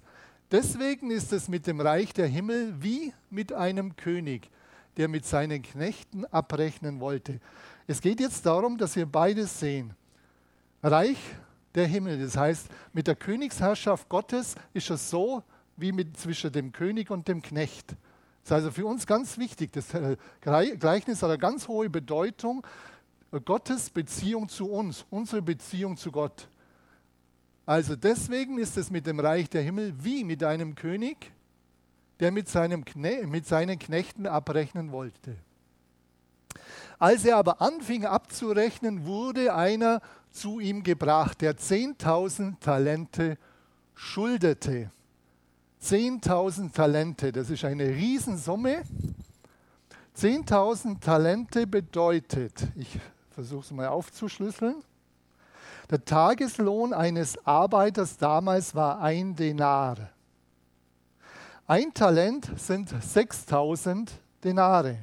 Deswegen 0.51 1.11
ist 1.11 1.33
es 1.33 1.49
mit 1.49 1.67
dem 1.67 1.81
Reich 1.81 2.13
der 2.13 2.27
Himmel 2.27 2.75
wie 2.81 3.13
mit 3.31 3.53
einem 3.53 3.95
König, 3.95 4.51
der 4.97 5.07
mit 5.07 5.25
seinen 5.25 5.63
Knechten 5.63 6.25
abrechnen 6.27 6.99
wollte. 6.99 7.41
Es 7.87 8.01
geht 8.01 8.19
jetzt 8.19 8.45
darum, 8.47 8.77
dass 8.77 8.97
wir 8.97 9.07
beides 9.07 9.61
sehen. 9.61 9.95
Reich 10.83 11.19
der 11.75 11.87
Himmel, 11.87 12.21
das 12.21 12.37
heißt, 12.37 12.69
mit 12.93 13.07
der 13.07 13.15
Königsherrschaft 13.15 14.09
Gottes 14.09 14.57
ist 14.75 14.91
es 14.91 15.09
so, 15.09 15.45
wie 15.77 15.93
mit, 15.93 16.17
zwischen 16.17 16.51
dem 16.51 16.73
König 16.73 17.11
und 17.11 17.29
dem 17.29 17.43
Knecht. 17.43 17.91
Das 18.43 18.51
ist 18.51 18.53
also 18.53 18.71
für 18.73 18.87
uns 18.87 19.07
ganz 19.07 19.39
wichtig. 19.39 19.73
Das 19.73 19.95
äh, 19.95 20.17
Gleichnis 20.41 21.23
hat 21.23 21.31
eine 21.31 21.39
ganz 21.39 21.69
hohe 21.69 21.89
Bedeutung. 21.89 22.67
Gottes 23.45 23.91
Beziehung 23.91 24.49
zu 24.49 24.69
uns, 24.69 25.07
unsere 25.11 25.43
Beziehung 25.43 25.97
zu 25.97 26.11
Gott. 26.11 26.49
Also 27.71 27.95
deswegen 27.95 28.59
ist 28.59 28.77
es 28.77 28.91
mit 28.91 29.07
dem 29.07 29.21
Reich 29.21 29.49
der 29.49 29.63
Himmel 29.63 29.95
wie 30.03 30.25
mit 30.25 30.43
einem 30.43 30.75
König, 30.75 31.31
der 32.19 32.33
mit, 32.33 32.49
seinem 32.49 32.85
Kne 32.85 33.29
mit 33.29 33.47
seinen 33.47 33.79
Knechten 33.79 34.27
abrechnen 34.27 34.91
wollte. 34.91 35.37
Als 36.99 37.25
er 37.25 37.37
aber 37.37 37.63
anfing 37.63 38.07
abzurechnen, 38.07 39.07
wurde 39.07 39.55
einer 39.55 40.01
zu 40.33 40.59
ihm 40.59 40.83
gebracht, 40.83 41.43
der 41.43 41.57
10.000 41.57 42.59
Talente 42.59 43.39
schuldete. 43.95 44.91
10.000 45.81 46.73
Talente, 46.73 47.31
das 47.31 47.51
ist 47.51 47.65
eine 47.65 47.87
Riesensumme. 47.87 48.83
10.000 50.19 50.99
Talente 50.99 51.69
bedeutet, 51.69 52.67
ich 52.75 52.99
versuche 53.31 53.65
es 53.65 53.71
mal 53.71 53.87
aufzuschlüsseln, 53.87 54.83
der 55.91 56.05
Tageslohn 56.05 56.93
eines 56.93 57.45
Arbeiters 57.47 58.17
damals 58.17 58.75
war 58.75 59.01
ein 59.01 59.35
Denar. 59.35 60.11
Ein 61.67 61.93
Talent 61.95 62.51
sind 62.57 62.89
6000 62.89 64.13
Denare. 64.43 64.99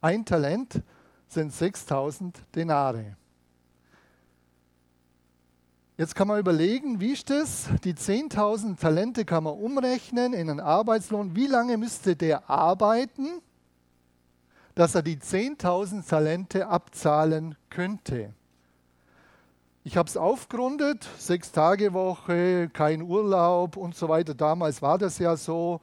Ein 0.00 0.24
Talent 0.24 0.82
sind 1.28 1.52
6000 1.52 2.40
Denare. 2.54 3.16
Jetzt 5.98 6.14
kann 6.14 6.28
man 6.28 6.38
überlegen, 6.38 7.00
wie 7.00 7.12
ist 7.12 7.30
das? 7.30 7.68
Die 7.82 7.94
10.000 7.94 8.78
Talente 8.78 9.24
kann 9.24 9.44
man 9.44 9.54
umrechnen 9.54 10.34
in 10.34 10.50
einen 10.50 10.60
Arbeitslohn. 10.60 11.34
Wie 11.34 11.46
lange 11.46 11.78
müsste 11.78 12.14
der 12.14 12.50
arbeiten, 12.50 13.40
dass 14.74 14.94
er 14.94 15.02
die 15.02 15.16
10.000 15.16 16.06
Talente 16.06 16.68
abzahlen 16.68 17.56
könnte? 17.70 18.34
Ich 19.86 19.96
habe 19.96 20.08
es 20.08 20.16
aufgerundet, 20.16 21.08
sechs 21.16 21.52
Tage 21.52 21.92
Woche, 21.92 22.68
kein 22.72 23.02
Urlaub 23.02 23.76
und 23.76 23.94
so 23.94 24.08
weiter. 24.08 24.34
Damals 24.34 24.82
war 24.82 24.98
das 24.98 25.16
ja 25.20 25.36
so 25.36 25.80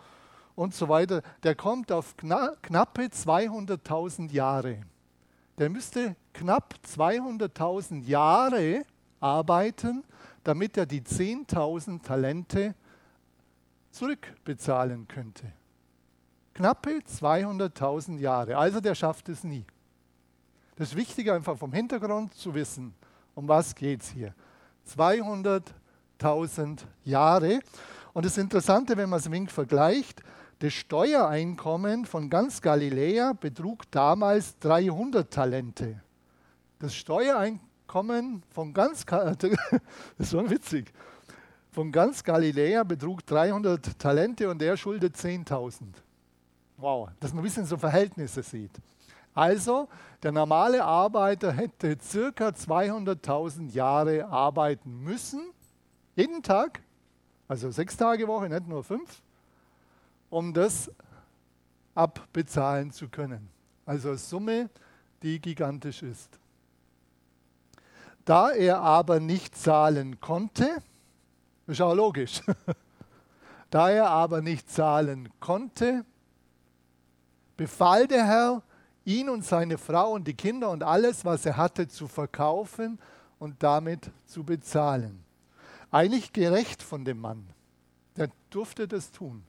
und 0.55 0.75
so 0.75 0.89
weiter. 0.89 1.22
Der 1.43 1.55
kommt 1.55 1.89
auf 1.89 2.17
kna 2.17 2.51
knappe 2.62 3.03
200.000 3.03 4.29
Jahre. 4.33 4.81
Der 5.57 5.69
müsste 5.69 6.17
knapp 6.33 6.75
200.000 6.86 8.03
Jahre 8.03 8.83
arbeiten, 9.22 10.03
damit 10.43 10.75
er 10.75 10.86
die 10.86 11.01
10.000 11.01 12.03
Talente 12.03 12.75
zurückbezahlen 13.91 15.07
könnte. 15.07 15.45
Knappe 16.55 17.00
200.000 17.10 18.19
Jahre. 18.19 18.57
Also 18.57 18.81
der 18.81 18.95
schafft 18.95 19.29
es 19.29 19.45
nie. 19.45 19.63
Das 20.75 20.89
ist 20.89 20.98
wichtig, 20.98 21.31
einfach 21.31 21.57
vom 21.57 21.72
Hintergrund 21.72 22.33
zu 22.33 22.53
wissen, 22.53 22.93
um 23.35 23.47
was 23.47 23.75
geht 23.75 24.01
es 24.01 24.09
hier. 24.09 24.33
200.000 24.95 26.79
Jahre. 27.05 27.59
Und 28.13 28.25
das 28.25 28.37
Interessante, 28.37 28.97
wenn 28.97 29.09
man 29.09 29.19
es 29.19 29.27
ein 29.27 29.47
vergleicht, 29.47 30.21
das 30.59 30.73
Steuereinkommen 30.73 32.05
von 32.05 32.29
ganz 32.29 32.61
Galiläa 32.61 33.33
betrug 33.33 33.89
damals 33.91 34.57
300 34.59 35.31
Talente. 35.31 36.01
Das 36.79 36.95
Steuereinkommen 36.95 37.73
kommen 37.93 38.41
von 38.49 38.73
ganz, 38.73 39.05
das 40.17 40.31
schon 40.31 40.49
witzig, 40.49 40.91
von 41.69 41.91
ganz 41.91 42.23
Galiläa 42.23 42.83
betrug 42.83 43.23
300 43.23 43.99
Talente 43.99 44.49
und 44.49 44.59
er 44.63 44.75
schuldet 44.77 45.15
10.000. 45.15 45.81
Wow, 46.77 47.09
dass 47.19 47.31
man 47.33 47.41
ein 47.41 47.43
bisschen 47.43 47.67
so 47.67 47.77
Verhältnisse 47.77 48.41
sieht. 48.41 48.71
Also, 49.33 49.89
der 50.21 50.31
normale 50.31 50.83
Arbeiter 50.83 51.51
hätte 51.51 51.97
circa 52.01 52.49
200.000 52.49 53.71
Jahre 53.71 54.25
arbeiten 54.27 55.03
müssen, 55.03 55.41
jeden 56.15 56.43
Tag, 56.43 56.81
also 57.47 57.71
sechs 57.71 57.97
Tage 57.97 58.27
Woche, 58.27 58.47
nicht 58.47 58.67
nur 58.67 58.83
fünf, 58.83 59.21
um 60.29 60.53
das 60.53 60.91
abbezahlen 61.95 62.91
zu 62.91 63.09
können. 63.09 63.49
Also 63.85 64.09
eine 64.09 64.17
Summe, 64.17 64.69
die 65.21 65.39
gigantisch 65.39 66.03
ist. 66.03 66.39
Da 68.25 68.51
er 68.51 68.79
aber 68.79 69.19
nicht 69.19 69.57
zahlen 69.57 70.19
konnte, 70.19 70.81
ist 71.67 71.81
auch 71.81 71.93
logisch, 71.93 72.41
da 73.69 73.89
er 73.89 74.09
aber 74.09 74.41
nicht 74.41 74.69
zahlen 74.69 75.29
konnte, 75.39 76.05
befahl 77.57 78.07
der 78.07 78.25
Herr, 78.25 78.61
ihn 79.05 79.29
und 79.29 79.43
seine 79.43 79.77
Frau 79.77 80.13
und 80.13 80.27
die 80.27 80.33
Kinder 80.33 80.69
und 80.69 80.83
alles, 80.83 81.25
was 81.25 81.45
er 81.45 81.57
hatte, 81.57 81.88
zu 81.88 82.07
verkaufen 82.07 83.00
und 83.39 83.62
damit 83.62 84.12
zu 84.25 84.43
bezahlen. 84.43 85.24
Eigentlich 85.91 86.33
gerecht 86.33 86.81
von 86.81 87.05
dem 87.05 87.19
Mann. 87.19 87.48
Der 88.15 88.29
durfte 88.50 88.88
das 88.88 89.12
tun. 89.12 89.43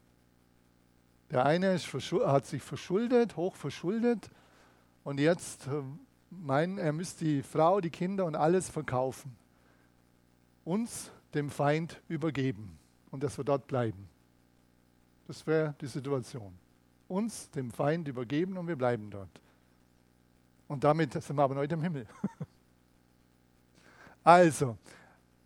Der 1.31 1.45
eine 1.47 1.79
hat 1.79 2.47
sich 2.47 2.63
verschuldet, 2.63 3.37
hoch 3.37 3.57
verschuldet 3.57 4.31
und 5.05 5.19
jetzt 5.21 5.67
äh, 5.67 5.83
meinen, 6.31 6.79
er 6.79 6.93
müsste 6.93 7.25
die 7.25 7.43
Frau, 7.43 7.81
die 7.81 7.91
Kinder 7.91 8.25
und 8.25 8.37
alles 8.37 8.69
verkaufen. 8.69 9.35
Uns 10.65 11.11
dem 11.35 11.51
Feind 11.51 12.01
übergeben 12.09 12.79
und 13.11 13.23
dass 13.23 13.37
wir 13.37 13.45
dort 13.45 13.67
bleiben. 13.67 14.09
Das 15.27 15.47
wäre 15.47 15.75
die 15.81 15.87
Situation. 15.87 16.55
Uns 17.09 17.51
dem 17.51 17.71
Feind 17.71 18.09
übergeben 18.09 18.57
und 18.57 18.69
wir 18.69 18.77
bleiben 18.77 19.11
dort. 19.11 19.41
Und 20.75 20.83
damit 20.83 21.13
sind 21.13 21.37
wir 21.37 21.43
aber 21.45 21.55
noch 21.55 21.63
im 21.63 21.83
Himmel. 21.83 22.05
also, 24.25 24.77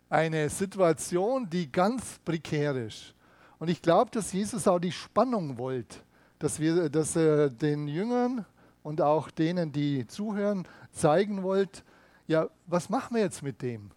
eine 0.09 0.49
Situation, 0.49 1.47
die 1.47 1.71
ganz 1.71 2.17
prekär 2.25 2.75
ist. 2.75 3.13
Und 3.59 3.69
ich 3.69 3.79
glaube, 3.79 4.09
dass 4.09 4.33
Jesus 4.33 4.67
auch 4.67 4.79
die 4.79 4.91
Spannung 4.91 5.59
wollte, 5.59 5.99
dass, 6.39 6.59
wir, 6.59 6.89
dass 6.89 7.15
er 7.15 7.51
den 7.51 7.87
Jüngern 7.87 8.43
und 8.81 9.01
auch 9.01 9.29
denen, 9.29 9.71
die 9.71 10.07
zuhören, 10.07 10.67
zeigen 10.91 11.43
wollte, 11.43 11.83
ja, 12.25 12.49
was 12.65 12.89
machen 12.89 13.15
wir 13.15 13.21
jetzt 13.21 13.43
mit 13.43 13.61
dem? 13.61 13.91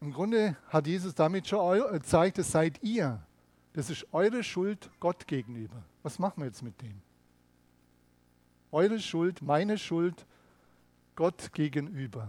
Im 0.00 0.12
Grunde 0.12 0.56
hat 0.68 0.86
Jesus 0.86 1.12
damit 1.12 1.48
schon 1.48 1.90
gezeigt, 1.90 2.38
es 2.38 2.52
seid 2.52 2.80
ihr. 2.84 3.20
Das 3.72 3.90
ist 3.90 4.06
eure 4.12 4.44
Schuld 4.44 4.90
Gott 5.00 5.26
gegenüber. 5.26 5.82
Was 6.04 6.20
machen 6.20 6.40
wir 6.40 6.46
jetzt 6.46 6.62
mit 6.62 6.80
dem? 6.82 7.02
Eure 8.70 9.00
Schuld, 9.00 9.42
meine 9.42 9.78
Schuld 9.78 10.24
Gott 11.16 11.52
gegenüber. 11.52 12.28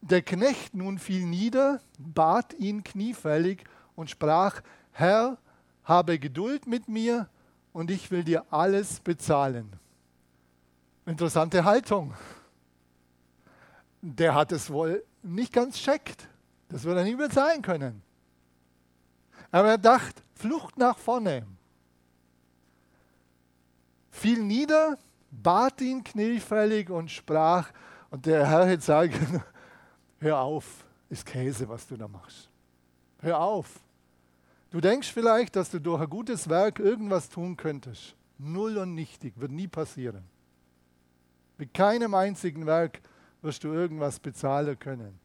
Der 0.00 0.22
Knecht 0.22 0.74
nun 0.74 0.98
fiel 0.98 1.26
nieder, 1.26 1.80
bat 1.98 2.54
ihn 2.54 2.82
kniefällig 2.82 3.64
und 3.94 4.10
sprach, 4.10 4.62
Herr, 4.92 5.38
habe 5.84 6.18
Geduld 6.18 6.66
mit 6.66 6.88
mir 6.88 7.28
und 7.72 7.90
ich 7.90 8.10
will 8.10 8.24
dir 8.24 8.44
alles 8.50 9.00
bezahlen. 9.00 9.72
Interessante 11.06 11.64
Haltung. 11.64 12.14
Der 14.00 14.34
hat 14.34 14.52
es 14.52 14.70
wohl 14.70 15.04
nicht 15.22 15.52
ganz 15.52 15.76
checkt. 15.76 16.28
Das 16.68 16.84
wird 16.84 16.96
er 16.96 17.04
nie 17.04 17.16
bezahlen 17.16 17.62
können. 17.62 18.02
Aber 19.50 19.70
er 19.70 19.78
dachte, 19.78 20.22
Flucht 20.34 20.78
nach 20.78 20.98
vorne. 20.98 21.46
Fiel 24.10 24.42
nieder, 24.42 24.98
bat 25.42 25.80
ihn 25.80 26.04
kniefällig 26.04 26.90
und 26.90 27.10
sprach, 27.10 27.70
und 28.10 28.26
der 28.26 28.46
Herr 28.46 28.66
hätte 28.66 28.82
sagen, 28.84 29.42
hör 30.20 30.40
auf, 30.40 30.84
ist 31.10 31.26
Käse, 31.26 31.68
was 31.68 31.86
du 31.86 31.96
da 31.96 32.08
machst. 32.08 32.48
Hör 33.20 33.40
auf. 33.40 33.80
Du 34.70 34.80
denkst 34.80 35.12
vielleicht, 35.12 35.56
dass 35.56 35.70
du 35.70 35.80
durch 35.80 36.02
ein 36.02 36.10
gutes 36.10 36.48
Werk 36.48 36.78
irgendwas 36.78 37.28
tun 37.28 37.56
könntest. 37.56 38.14
Null 38.38 38.76
und 38.78 38.94
nichtig, 38.94 39.34
wird 39.36 39.50
nie 39.50 39.66
passieren. 39.66 40.24
Mit 41.56 41.74
keinem 41.74 42.14
einzigen 42.14 42.66
Werk 42.66 43.00
wirst 43.42 43.64
du 43.64 43.72
irgendwas 43.72 44.20
bezahlen 44.20 44.78
können. 44.78 45.18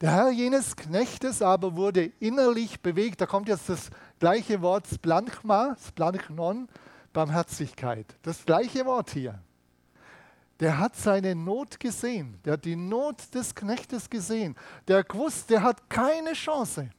Der 0.00 0.10
Herr 0.10 0.30
jenes 0.30 0.76
Knechtes 0.76 1.40
aber 1.40 1.76
wurde 1.76 2.12
innerlich 2.20 2.80
bewegt. 2.80 3.20
Da 3.20 3.26
kommt 3.26 3.48
jetzt 3.48 3.68
das 3.68 3.90
gleiche 4.18 4.60
Wort 4.60 4.86
Splanchma, 4.86 5.76
Splanchnon, 5.86 6.68
Barmherzigkeit. 7.14 8.14
Das 8.20 8.44
gleiche 8.44 8.84
Wort 8.84 9.10
hier. 9.10 9.40
Der 10.60 10.78
hat 10.78 10.94
seine 10.94 11.34
Not 11.34 11.80
gesehen. 11.80 12.38
Der 12.44 12.54
hat 12.54 12.64
die 12.64 12.76
Not 12.76 13.34
des 13.34 13.54
Knechtes 13.54 14.10
gesehen. 14.10 14.54
Der 14.86 15.02
gewusst, 15.02 15.48
der 15.48 15.62
hat 15.62 15.88
keine 15.88 16.34
Chance. 16.34 16.90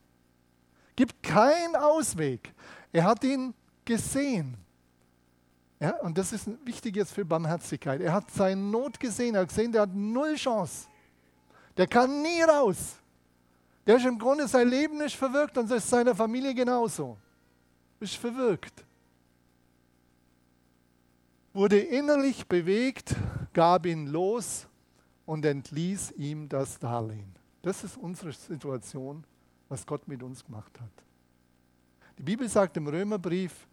Gibt 0.95 1.21
keinen 1.21 1.75
Ausweg. 1.75 2.53
Er 2.91 3.03
hat 3.03 3.23
ihn 3.23 3.53
gesehen. 3.83 4.57
Ja, 5.79 5.91
und 6.01 6.17
das 6.17 6.31
ist 6.31 6.47
wichtig 6.65 6.95
jetzt 6.95 7.13
für 7.13 7.25
Barmherzigkeit. 7.25 8.01
Er 8.01 8.13
hat 8.13 8.31
seine 8.31 8.59
Not 8.59 8.99
gesehen. 8.99 9.35
Er 9.35 9.41
hat 9.41 9.49
gesehen, 9.49 9.71
der 9.71 9.81
hat 9.81 9.93
null 9.93 10.35
Chance. 10.35 10.87
Der 11.77 11.87
kann 11.87 12.21
nie 12.21 12.41
raus. 12.41 12.95
Der 13.85 13.97
ist 13.97 14.05
im 14.05 14.17
Grunde 14.17 14.47
sein 14.47 14.67
Leben 14.67 14.97
nicht 14.97 15.15
verwirkt 15.15 15.57
und 15.57 15.69
ist 15.69 15.89
seiner 15.89 16.15
Familie 16.15 16.53
genauso. 16.53 17.17
Ist 17.99 18.15
verwirkt. 18.15 18.84
Wurde 21.55 21.79
innerlich 21.79 22.47
bewegt, 22.47 23.15
gab 23.53 23.85
ihn 23.85 24.07
los 24.07 24.67
und 25.25 25.45
entließ 25.45 26.11
ihm 26.17 26.49
das 26.49 26.79
Darlehen. 26.79 27.33
Das 27.61 27.85
ist 27.85 27.95
unsere 27.95 28.33
Situation, 28.33 29.23
was 29.69 29.85
Gott 29.85 30.05
mit 30.05 30.21
uns 30.21 30.43
gemacht 30.43 30.77
hat. 30.81 30.91
Die 32.17 32.23
Bibel 32.23 32.49
sagt 32.49 32.75
im 32.75 32.87
Römerbrief, 32.87 33.67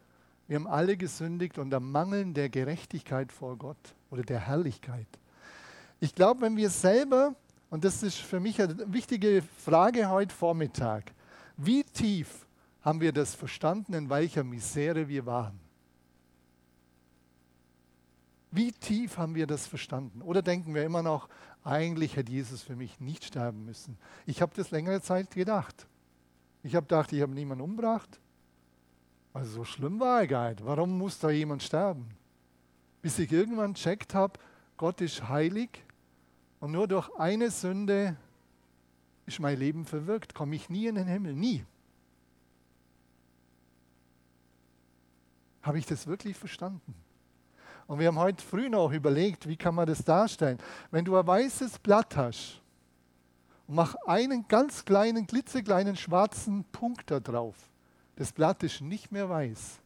wir 0.47 0.55
haben 0.55 0.69
alle 0.69 0.97
gesündigt 0.97 1.59
am 1.59 1.91
Mangeln 1.91 2.35
der 2.35 2.51
Gerechtigkeit 2.51 3.33
vor 3.33 3.57
Gott 3.57 3.97
oder 4.13 4.23
der 4.23 4.39
Herrlichkeit. 4.39 5.09
Ich 5.99 6.15
glaube, 6.15 6.43
wenn 6.43 6.57
wir 6.57 6.71
selber 6.71 7.35
und 7.69 7.83
das 7.83 8.05
ist 8.05 8.19
für 8.19 8.39
mich 8.39 8.63
eine 8.63 8.93
wichtige 8.93 9.43
Frage 9.59 10.09
heute 10.09 10.33
Vormittag. 10.33 11.11
Wie 11.57 11.83
tief 11.83 12.47
haben 12.83 13.01
wir 13.01 13.11
das 13.11 13.35
verstanden, 13.35 13.95
in 13.95 14.09
welcher 14.09 14.45
Misere 14.45 15.09
wir 15.09 15.27
waren? 15.27 15.62
Wie 18.63 18.71
tief 18.71 19.19
haben 19.19 19.35
wir 19.35 19.49
das 19.49 19.67
verstanden? 19.67 20.23
Oder 20.23 20.41
denken 20.41 20.73
wir 20.73 20.85
immer 20.85 21.03
noch, 21.03 21.29
eigentlich 21.65 22.15
hätte 22.15 22.31
Jesus 22.31 22.63
für 22.63 22.77
mich 22.77 23.01
nicht 23.01 23.25
sterben 23.25 23.65
müssen? 23.65 23.99
Ich 24.25 24.41
habe 24.41 24.53
das 24.55 24.71
längere 24.71 25.03
Zeit 25.03 25.33
gedacht. 25.33 25.89
Ich 26.63 26.77
habe 26.77 26.87
gedacht, 26.87 27.13
ich 27.13 27.21
habe 27.23 27.33
niemanden 27.33 27.65
umgebracht. 27.65 28.21
Also 29.33 29.51
so 29.51 29.65
schlimm 29.65 29.99
war 29.99 30.21
er 30.21 30.27
gar 30.29 30.51
nicht. 30.51 30.65
Warum 30.65 30.97
muss 30.97 31.19
da 31.19 31.31
jemand 31.31 31.65
sterben? 31.65 32.07
Bis 33.01 33.19
ich 33.19 33.33
irgendwann 33.33 33.75
checkt 33.75 34.15
habe, 34.15 34.39
Gott 34.77 35.01
ist 35.01 35.29
heilig 35.29 35.83
und 36.61 36.71
nur 36.71 36.87
durch 36.87 37.13
eine 37.17 37.51
Sünde 37.51 38.17
ist 39.27 39.41
mein 39.41 39.59
Leben 39.59 39.87
verwirkt, 39.87 40.35
komme 40.35 40.55
ich 40.55 40.71
nie 40.71 40.87
in 40.87 40.95
den 40.95 41.09
Himmel, 41.09 41.35
nie. 41.35 41.65
Habe 45.63 45.81
ich 45.81 45.87
das 45.87 46.07
wirklich 46.07 46.37
verstanden? 46.37 46.95
Und 47.87 47.99
wir 47.99 48.09
haben 48.09 48.19
heute 48.19 48.45
früh 48.45 48.69
noch 48.69 48.93
überlegt, 48.93 49.49
wie 49.49 49.57
kann 49.57 49.75
man 49.75 49.87
das 49.87 50.05
darstellen. 50.05 50.59
Wenn 50.91 51.05
du 51.05 51.17
ein 51.17 51.27
weißes 51.27 51.79
Blatt 51.79 52.17
hast 52.17 52.61
und 53.67 53.75
mach 53.75 53.95
einen 54.07 54.47
ganz 54.49 54.85
kleinen, 54.85 55.27
klitzekleinen 55.27 55.97
schwarzen 55.97 56.65
Punkt 56.73 57.11
da 57.11 57.21
drauf, 57.21 57.57
das 58.17 58.33
Blatt 58.33 58.63
ist 58.63 58.81
nicht 58.81 59.11
mehr 59.11 59.29
weiß. 59.29 59.81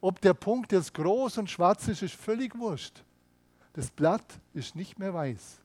Ob 0.00 0.20
der 0.20 0.34
Punkt 0.34 0.72
jetzt 0.72 0.92
groß 0.94 1.38
und 1.38 1.48
schwarz 1.48 1.88
ist, 1.88 2.02
ist 2.02 2.14
völlig 2.14 2.58
wurscht. 2.58 3.02
Das 3.72 3.90
Blatt 3.90 4.40
ist 4.52 4.76
nicht 4.76 4.98
mehr 4.98 5.14
weiß. 5.14 5.60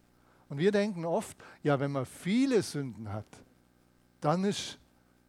Und 0.49 0.57
wir 0.57 0.71
denken 0.71 1.05
oft, 1.05 1.37
ja, 1.61 1.79
wenn 1.79 1.91
man 1.91 2.05
viele 2.05 2.61
Sünden 2.63 3.11
hat, 3.11 3.27
dann 4.21 4.43
ist 4.43 4.79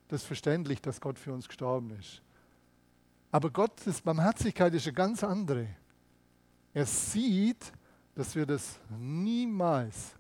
das 0.09 0.25
verständlich, 0.25 0.81
dass 0.81 1.01
Gott 1.01 1.19
für 1.19 1.33
uns 1.33 1.47
gestorben 1.47 1.91
ist. 1.99 2.23
Aber 3.31 3.51
Gottes 3.51 4.01
Barmherzigkeit 4.01 4.75
ist 4.75 4.87
eine 4.87 4.95
ganz 4.95 5.23
andere. 5.23 5.69
Er 6.73 6.87
sieht, 6.87 7.73
dass 8.15 8.35
wir 8.35 8.47
das 8.47 8.79
niemals 8.99 10.15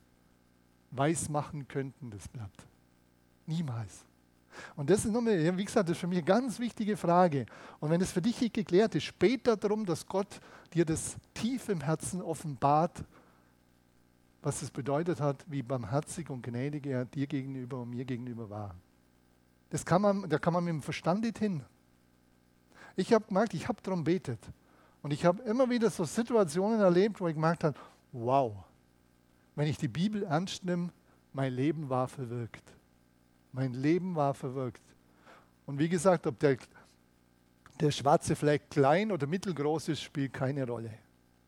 weiß 0.91 1.29
machen 1.29 1.67
könnten, 1.69 2.11
das 2.11 2.27
Blatt. 2.29 2.51
Niemals. 3.47 4.05
Und 4.75 4.91
das 4.91 5.05
ist 5.05 5.13
nochmal, 5.13 5.57
wie 5.57 5.65
gesagt, 5.65 5.89
das 5.89 5.97
ist 5.97 6.01
für 6.01 6.07
mich 6.07 6.19
eine 6.19 6.27
ganz 6.27 6.59
wichtige 6.59 6.97
Frage. 6.97 7.47
Und 7.79 7.91
wenn 7.91 8.01
es 8.01 8.11
für 8.11 8.21
dich 8.21 8.41
nicht 8.41 8.55
geklärt 8.55 8.95
ist, 8.95 9.05
später 9.05 9.57
darum, 9.57 9.87
dass 9.87 10.07
Gott 10.07 10.41
dir 10.75 10.85
das 10.85 11.17
tief 11.35 11.69
im 11.69 11.81
Herzen 11.81 12.21
offenbart 12.21 13.05
was 14.43 14.63
es 14.63 14.71
bedeutet 14.71 15.21
hat, 15.21 15.45
wie 15.49 15.63
barmherzig 15.63 16.31
und 16.31 16.43
gnädig 16.43 16.87
er 16.87 17.05
dir 17.05 17.27
gegenüber 17.27 17.81
und 17.81 17.91
mir 17.91 18.05
gegenüber 18.05 18.49
war. 18.49 18.75
Das 19.69 19.85
kann 19.85 20.03
man, 20.03 20.29
da 20.29 20.39
kann 20.39 20.53
man 20.53 20.65
mit 20.65 20.73
dem 20.73 20.83
Verstand 20.83 21.23
nicht 21.23 21.39
hin. 21.39 21.63
Ich 22.97 23.13
habe 23.13 23.27
gemerkt, 23.27 23.55
ich 23.55 23.69
habe 23.69 23.81
darum 23.83 24.03
betet. 24.03 24.41
Und 25.03 25.13
ich 25.13 25.25
habe 25.25 25.43
immer 25.43 25.69
wieder 25.71 25.91
so 25.91 26.05
Situationen 26.05 26.81
erlebt, 26.81 27.21
wo 27.21 27.29
ich 27.29 27.35
gemerkt 27.35 27.65
habe, 27.65 27.79
wow, 28.13 28.55
wenn 29.57 29.67
ich 29.67 29.79
die 29.79 29.89
Bibel 29.89 30.25
ernst 30.25 30.65
nehme, 30.65 30.91
mein 31.33 31.53
Leben 31.53 31.89
war 31.89 32.09
verwirkt. 32.09 32.65
Mein 33.53 33.73
Leben 33.73 34.15
war 34.15 34.35
verwirkt. 34.35 34.83
Und 35.67 35.79
wie 35.79 35.89
gesagt, 35.89 36.27
ob 36.27 36.39
der, 36.39 36.57
der 37.81 37.91
schwarze 37.91 38.37
Fleck 38.37 38.71
klein 38.71 39.13
oder 39.13 39.27
mittelgroß 39.27 39.89
ist, 39.89 40.03
spielt 40.03 40.33
keine 40.33 40.67
Rolle. 40.67 40.93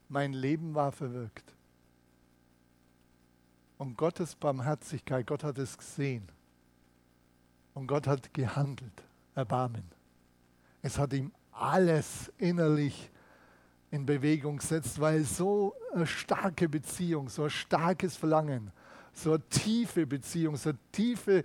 Mein 0.09 0.33
Leben 0.33 0.75
war 0.75 0.93
verwirkt. 0.93 1.55
Und 3.79 3.97
Gottes 3.97 4.35
Barmherzigkeit, 4.35 5.27
Gott 5.27 5.43
hat 5.43 5.59
es 5.59 5.77
gesehen. 5.77 6.29
Und 7.75 7.87
Gott 7.87 8.07
hat 8.07 8.33
gehandelt, 8.33 9.03
Erbarmen. 9.35 9.85
Es 10.83 10.99
hat 10.99 11.13
ihm 11.13 11.33
alles 11.51 12.33
innerlich 12.39 13.11
in 13.93 14.07
Bewegung 14.07 14.57
gesetzt, 14.57 14.99
weil 15.01 15.23
so 15.23 15.75
eine 15.93 16.07
starke 16.07 16.67
Beziehung, 16.67 17.29
so 17.29 17.45
ein 17.45 17.51
starkes 17.51 18.17
Verlangen, 18.17 18.73
so 19.13 19.35
eine 19.35 19.49
tiefe 19.51 20.07
Beziehung, 20.07 20.57
so, 20.57 20.73
tiefe, 20.91 21.45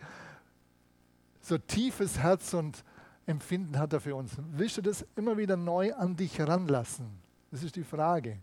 so 1.42 1.58
tiefes 1.58 2.18
Herz 2.18 2.54
und 2.54 2.84
Empfinden 3.26 3.78
hat 3.78 3.92
er 3.92 4.00
für 4.00 4.16
uns. 4.16 4.32
Willst 4.54 4.78
du 4.78 4.82
das 4.82 5.06
immer 5.18 5.38
wieder 5.38 5.58
neu 5.58 5.94
an 5.94 6.16
dich 6.16 6.40
ranlassen? 6.40 7.08
Das 7.52 7.64
ist 7.64 7.76
die 7.76 7.84
Frage. 7.84 8.40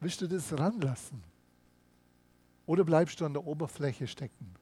Willst 0.00 0.22
du 0.22 0.26
das 0.26 0.58
ranlassen? 0.58 1.22
Oder 2.64 2.84
bleibst 2.84 3.20
du 3.20 3.26
an 3.26 3.34
der 3.34 3.46
Oberfläche 3.46 4.06
stecken? 4.06 4.54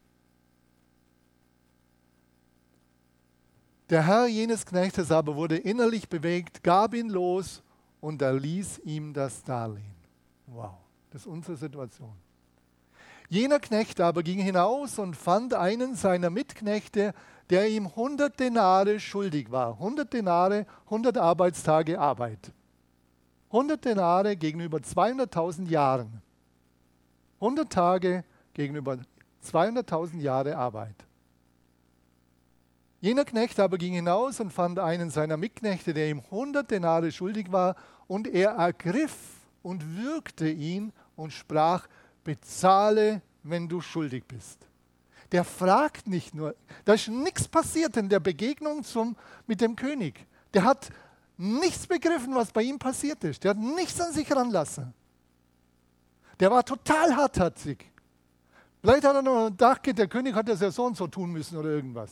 Der 3.88 4.04
Herr 4.04 4.26
jenes 4.26 4.66
Knechtes 4.66 5.12
aber 5.12 5.36
wurde 5.36 5.56
innerlich 5.56 6.08
bewegt, 6.08 6.64
gab 6.64 6.92
ihn 6.92 7.08
los 7.08 7.62
und 8.00 8.22
erließ 8.22 8.80
ihm 8.84 9.12
das 9.12 9.42
Darlehen. 9.44 9.94
Wow, 10.46 10.74
das 11.10 11.22
ist 11.22 11.26
unsere 11.26 11.56
Situation. 11.56 12.14
Jener 13.28 13.60
Knecht 13.60 14.00
aber 14.00 14.22
ging 14.22 14.40
hinaus 14.40 14.98
und 14.98 15.16
fand 15.16 15.54
einen 15.54 15.94
seiner 15.94 16.30
Mitknechte, 16.30 17.14
der 17.48 17.68
ihm 17.68 17.86
100 17.86 18.38
Denare 18.38 18.98
schuldig 18.98 19.50
war. 19.50 19.74
100 19.74 20.12
Denare, 20.12 20.66
100 20.86 21.16
Arbeitstage 21.16 22.00
Arbeit. 22.00 22.52
100 23.50 23.84
Denare 23.84 24.36
gegenüber 24.36 24.78
200.000 24.78 25.68
Jahren. 25.68 26.22
100 27.40 27.72
Tage 27.72 28.24
gegenüber 28.52 28.98
200.000 29.44 30.20
Jahre 30.20 30.56
Arbeit. 30.56 30.96
Jener 33.00 33.24
Knecht 33.24 33.58
aber 33.60 33.78
ging 33.78 33.94
hinaus 33.94 34.40
und 34.40 34.52
fand 34.52 34.78
einen 34.78 35.10
seiner 35.10 35.36
Mitknechte, 35.36 35.94
der 35.94 36.10
ihm 36.10 36.20
100 36.20 36.70
Denare 36.70 37.12
schuldig 37.12 37.50
war, 37.50 37.76
und 38.06 38.26
er 38.26 38.50
ergriff 38.50 39.14
und 39.62 39.96
würgte 39.96 40.48
ihn 40.48 40.92
und 41.16 41.32
sprach, 41.32 41.86
bezahle, 42.24 43.22
wenn 43.42 43.68
du 43.68 43.80
schuldig 43.80 44.24
bist 44.26 44.70
der 45.32 45.44
fragt 45.44 46.06
nicht 46.06 46.34
nur. 46.34 46.54
Da 46.84 46.94
ist 46.94 47.08
nichts 47.08 47.46
passiert 47.46 47.96
in 47.96 48.08
der 48.08 48.20
Begegnung 48.20 48.82
zum, 48.82 49.16
mit 49.46 49.60
dem 49.60 49.76
König. 49.76 50.26
Der 50.54 50.64
hat 50.64 50.90
nichts 51.36 51.86
begriffen, 51.86 52.34
was 52.34 52.50
bei 52.50 52.62
ihm 52.62 52.78
passiert 52.78 53.22
ist. 53.24 53.44
Der 53.44 53.50
hat 53.50 53.58
nichts 53.58 54.00
an 54.00 54.12
sich 54.12 54.30
ranlassen. 54.34 54.92
Der 56.38 56.50
war 56.50 56.64
total 56.64 57.14
hartherzig. 57.14 57.90
Vielleicht 58.80 59.04
hat 59.04 59.14
er 59.14 59.22
noch 59.22 59.48
gedacht, 59.48 59.86
der 59.86 60.08
König 60.08 60.34
hat 60.34 60.48
das 60.48 60.60
ja 60.60 60.70
so 60.70 60.84
und 60.84 60.96
so 60.96 61.06
tun 61.06 61.30
müssen 61.30 61.56
oder 61.56 61.68
irgendwas. 61.68 62.10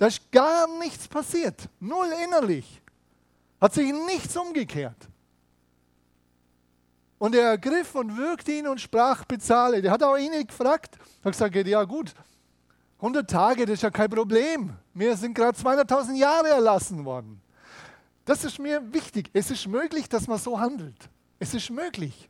Da 0.00 0.06
ist 0.06 0.32
gar 0.32 0.66
nichts 0.78 1.06
passiert. 1.06 1.68
Null 1.78 2.10
innerlich. 2.24 2.80
Hat 3.60 3.74
sich 3.74 3.92
nichts 3.92 4.34
umgekehrt. 4.34 4.96
Und 7.18 7.34
er 7.34 7.50
ergriff 7.50 7.94
und 7.94 8.16
würgte 8.16 8.50
ihn 8.50 8.66
und 8.66 8.80
sprach, 8.80 9.26
bezahle. 9.26 9.82
Der 9.82 9.90
hat 9.90 10.02
auch 10.02 10.16
ihn 10.16 10.46
gefragt. 10.46 10.96
Er 10.96 11.24
hat 11.26 11.32
gesagt, 11.32 11.54
ja 11.54 11.84
gut, 11.84 12.14
100 12.96 13.28
Tage, 13.28 13.66
das 13.66 13.74
ist 13.74 13.82
ja 13.82 13.90
kein 13.90 14.08
Problem. 14.08 14.72
Mir 14.94 15.14
sind 15.18 15.34
gerade 15.34 15.58
200.000 15.58 16.14
Jahre 16.14 16.48
erlassen 16.48 17.04
worden. 17.04 17.38
Das 18.24 18.42
ist 18.42 18.58
mir 18.58 18.80
wichtig. 18.94 19.28
Es 19.34 19.50
ist 19.50 19.66
möglich, 19.66 20.08
dass 20.08 20.26
man 20.26 20.38
so 20.38 20.58
handelt. 20.58 21.10
Es 21.38 21.52
ist 21.52 21.68
möglich. 21.68 22.29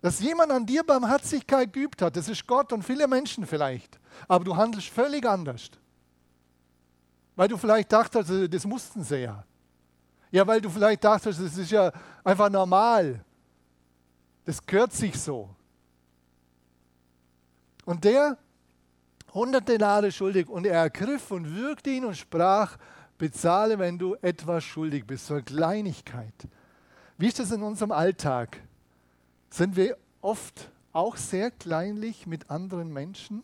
Dass 0.00 0.20
jemand 0.20 0.52
an 0.52 0.64
dir 0.64 0.84
Barmherzigkeit 0.84 1.72
geübt 1.72 2.02
hat, 2.02 2.16
das 2.16 2.28
ist 2.28 2.46
Gott 2.46 2.72
und 2.72 2.82
viele 2.82 3.08
Menschen 3.08 3.46
vielleicht. 3.46 3.98
Aber 4.28 4.44
du 4.44 4.56
handelst 4.56 4.88
völlig 4.88 5.26
anders. 5.26 5.70
Weil 7.34 7.48
du 7.48 7.56
vielleicht 7.56 7.92
dachtest, 7.92 8.30
das 8.52 8.64
mussten 8.64 9.02
sie 9.02 9.22
ja. 9.22 9.44
Ja, 10.30 10.46
weil 10.46 10.60
du 10.60 10.68
vielleicht 10.68 11.02
dachtest, 11.02 11.40
das 11.40 11.56
ist 11.56 11.70
ja 11.70 11.90
einfach 12.22 12.50
normal. 12.50 13.24
Das 14.44 14.64
gehört 14.64 14.92
sich 14.92 15.18
so. 15.18 15.48
Und 17.84 18.04
der 18.04 18.36
100 19.28 19.68
Denare 19.68 20.12
schuldig 20.12 20.48
und 20.48 20.66
er 20.66 20.74
ergriff 20.74 21.30
und 21.30 21.54
würgte 21.54 21.90
ihn 21.90 22.04
und 22.04 22.16
sprach, 22.16 22.76
bezahle, 23.18 23.78
wenn 23.78 23.98
du 23.98 24.14
etwas 24.22 24.64
schuldig 24.64 25.06
bist, 25.06 25.26
so 25.26 25.34
eine 25.34 25.42
Kleinigkeit. 25.42 26.34
Wie 27.16 27.26
ist 27.26 27.38
das 27.38 27.50
in 27.50 27.62
unserem 27.62 27.92
Alltag? 27.92 28.58
Sind 29.50 29.76
wir 29.76 29.96
oft 30.20 30.70
auch 30.92 31.16
sehr 31.16 31.50
kleinlich 31.50 32.26
mit 32.26 32.50
anderen 32.50 32.92
Menschen? 32.92 33.42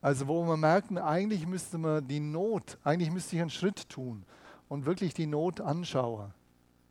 Also 0.00 0.28
wo 0.28 0.44
wir 0.44 0.56
merken, 0.56 0.98
eigentlich 0.98 1.46
müsste 1.46 1.78
man 1.78 2.06
die 2.06 2.20
Not, 2.20 2.78
eigentlich 2.84 3.10
müsste 3.10 3.36
ich 3.36 3.42
einen 3.42 3.50
Schritt 3.50 3.88
tun 3.88 4.24
und 4.68 4.86
wirklich 4.86 5.14
die 5.14 5.26
Not 5.26 5.60
anschauen 5.60 6.32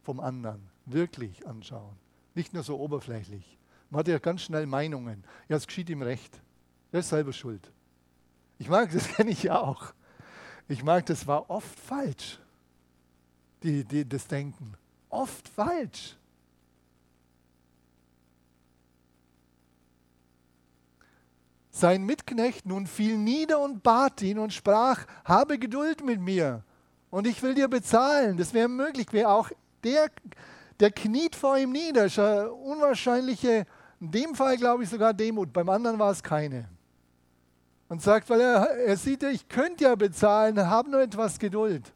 vom 0.02 0.19
anderen. 0.19 0.62
Wirklich 0.86 1.45
anschauen. 1.47 1.95
Nicht 2.36 2.54
nur 2.54 2.63
so 2.63 2.80
oberflächlich. 2.80 3.58
Man 3.89 3.99
hat 3.99 4.08
ja 4.08 4.17
ganz 4.17 4.41
schnell 4.41 4.65
Meinungen. 4.65 5.23
Ja, 5.47 5.58
es 5.58 5.67
geschieht 5.67 5.89
ihm 5.89 6.02
recht. 6.02 6.41
Er 6.91 7.02
ist 7.02 7.10
selber 7.10 7.34
schuld. 7.34 7.71
Ich 8.58 8.69
mag, 8.69 8.91
das 8.91 9.08
kenne 9.15 9.32
ich 9.32 9.43
ja 9.43 9.60
auch. 9.60 9.93
Ich 10.67 10.84
mag, 10.84 11.06
das 11.06 11.28
war 11.28 11.49
oft 11.49 11.80
falsch, 11.80 12.39
die, 13.62 13.84
die, 13.84 14.08
das 14.08 14.28
Denken. 14.28 14.73
Oft 15.10 15.47
falsch. 15.49 16.17
Sein 21.75 22.03
Mitknecht 22.03 22.67
nun 22.67 22.86
fiel 22.86 23.17
nieder 23.17 23.59
und 23.59 23.81
bat 23.81 24.21
ihn 24.21 24.38
und 24.38 24.53
sprach, 24.53 25.05
habe 25.25 25.57
Geduld 25.57 26.05
mit 26.05 26.21
mir 26.21 26.63
und 27.09 27.25
ich 27.25 27.41
will 27.41 27.55
dir 27.55 27.67
bezahlen. 27.67 28.38
Das 28.38 28.53
wäre 28.53 28.69
möglich, 28.69 29.07
wäre 29.12 29.29
auch 29.29 29.49
der, 29.83 30.12
der 30.79 30.91
kniet 30.91 31.36
vor 31.36 31.57
ihm 31.57 31.71
nieder. 31.71 32.03
Das 32.03 32.12
ist 32.12 32.19
eine 32.19 32.51
unwahrscheinliche, 32.51 33.65
in 33.99 34.12
dem 34.12 34.36
Fall 34.36 34.57
glaube 34.57 34.83
ich 34.83 34.89
sogar 34.89 35.15
Demut, 35.15 35.51
beim 35.51 35.67
anderen 35.67 35.97
war 35.97 36.12
es 36.12 36.21
keine. 36.21 36.69
Und 37.89 38.03
sagt, 38.03 38.29
weil 38.29 38.41
er, 38.41 38.69
er 38.69 38.95
sieht, 38.95 39.23
ich 39.23 39.49
könnte 39.49 39.86
ja 39.86 39.95
bezahlen, 39.95 40.59
habe 40.69 40.91
nur 40.91 41.01
etwas 41.01 41.39
Geduld. 41.39 41.91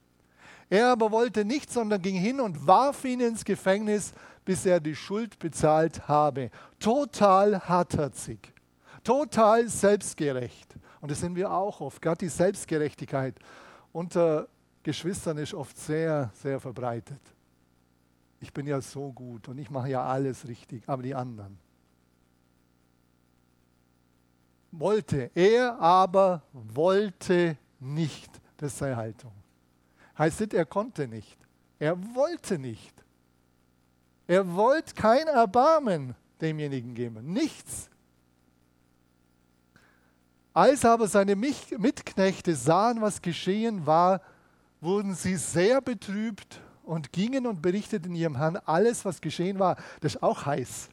Er 0.71 0.87
aber 0.87 1.11
wollte 1.11 1.45
nicht, 1.45 1.71
sondern 1.71 2.01
ging 2.01 2.15
hin 2.15 2.39
und 2.39 2.65
warf 2.65 3.05
ihn 3.05 3.19
ins 3.19 3.45
Gefängnis, 3.45 4.11
bis 4.43 4.65
er 4.65 4.79
die 4.79 4.95
Schuld 4.95 5.37
bezahlt 5.37 6.07
habe. 6.07 6.49
Total 6.79 7.59
hartherzig 7.59 8.56
total 9.03 9.67
selbstgerecht. 9.67 10.75
Und 11.01 11.11
das 11.11 11.19
sind 11.19 11.35
wir 11.35 11.51
auch 11.51 11.81
oft. 11.81 12.01
Gerade 12.01 12.19
die 12.19 12.29
Selbstgerechtigkeit 12.29 13.35
unter 13.91 14.47
Geschwistern 14.83 15.37
ist 15.37 15.53
oft 15.53 15.77
sehr, 15.77 16.31
sehr 16.33 16.59
verbreitet. 16.59 17.21
Ich 18.39 18.53
bin 18.53 18.67
ja 18.67 18.79
so 18.81 19.11
gut 19.11 19.47
und 19.47 19.57
ich 19.57 19.69
mache 19.69 19.89
ja 19.89 20.03
alles 20.03 20.47
richtig, 20.47 20.83
aber 20.87 21.01
die 21.01 21.15
anderen. 21.15 21.57
Wollte, 24.71 25.31
er 25.33 25.79
aber 25.79 26.43
wollte 26.53 27.57
nicht. 27.79 28.29
Das 28.57 28.73
ist 28.73 28.79
seine 28.79 28.95
Haltung. 28.95 29.31
Heißt 30.17 30.39
nicht, 30.39 30.53
er 30.53 30.65
konnte 30.65 31.07
nicht. 31.07 31.37
Er 31.79 31.97
wollte 32.15 32.59
nicht. 32.59 32.93
Er 34.27 34.55
wollte 34.55 34.93
kein 34.93 35.27
Erbarmen 35.27 36.15
demjenigen 36.41 36.93
geben. 36.93 37.33
Nichts. 37.33 37.89
Als 40.57 40.85
aber 40.85 41.07
seine 41.07 41.35
Mitknechte 41.35 42.55
sahen, 42.55 42.99
was 42.99 43.21
geschehen 43.21 43.85
war, 43.85 44.21
wurden 44.81 45.13
sie 45.13 45.35
sehr 45.35 45.81
betrübt 45.81 46.61
und 46.81 47.13
gingen 47.13 47.45
und 47.45 47.61
berichteten 47.61 48.15
ihrem 48.15 48.37
Herrn 48.37 48.57
alles, 48.65 49.05
was 49.05 49.21
geschehen 49.21 49.59
war. 49.59 49.75
Das 50.01 50.15
ist 50.15 50.23
auch 50.23 50.47
heiß. 50.47 50.89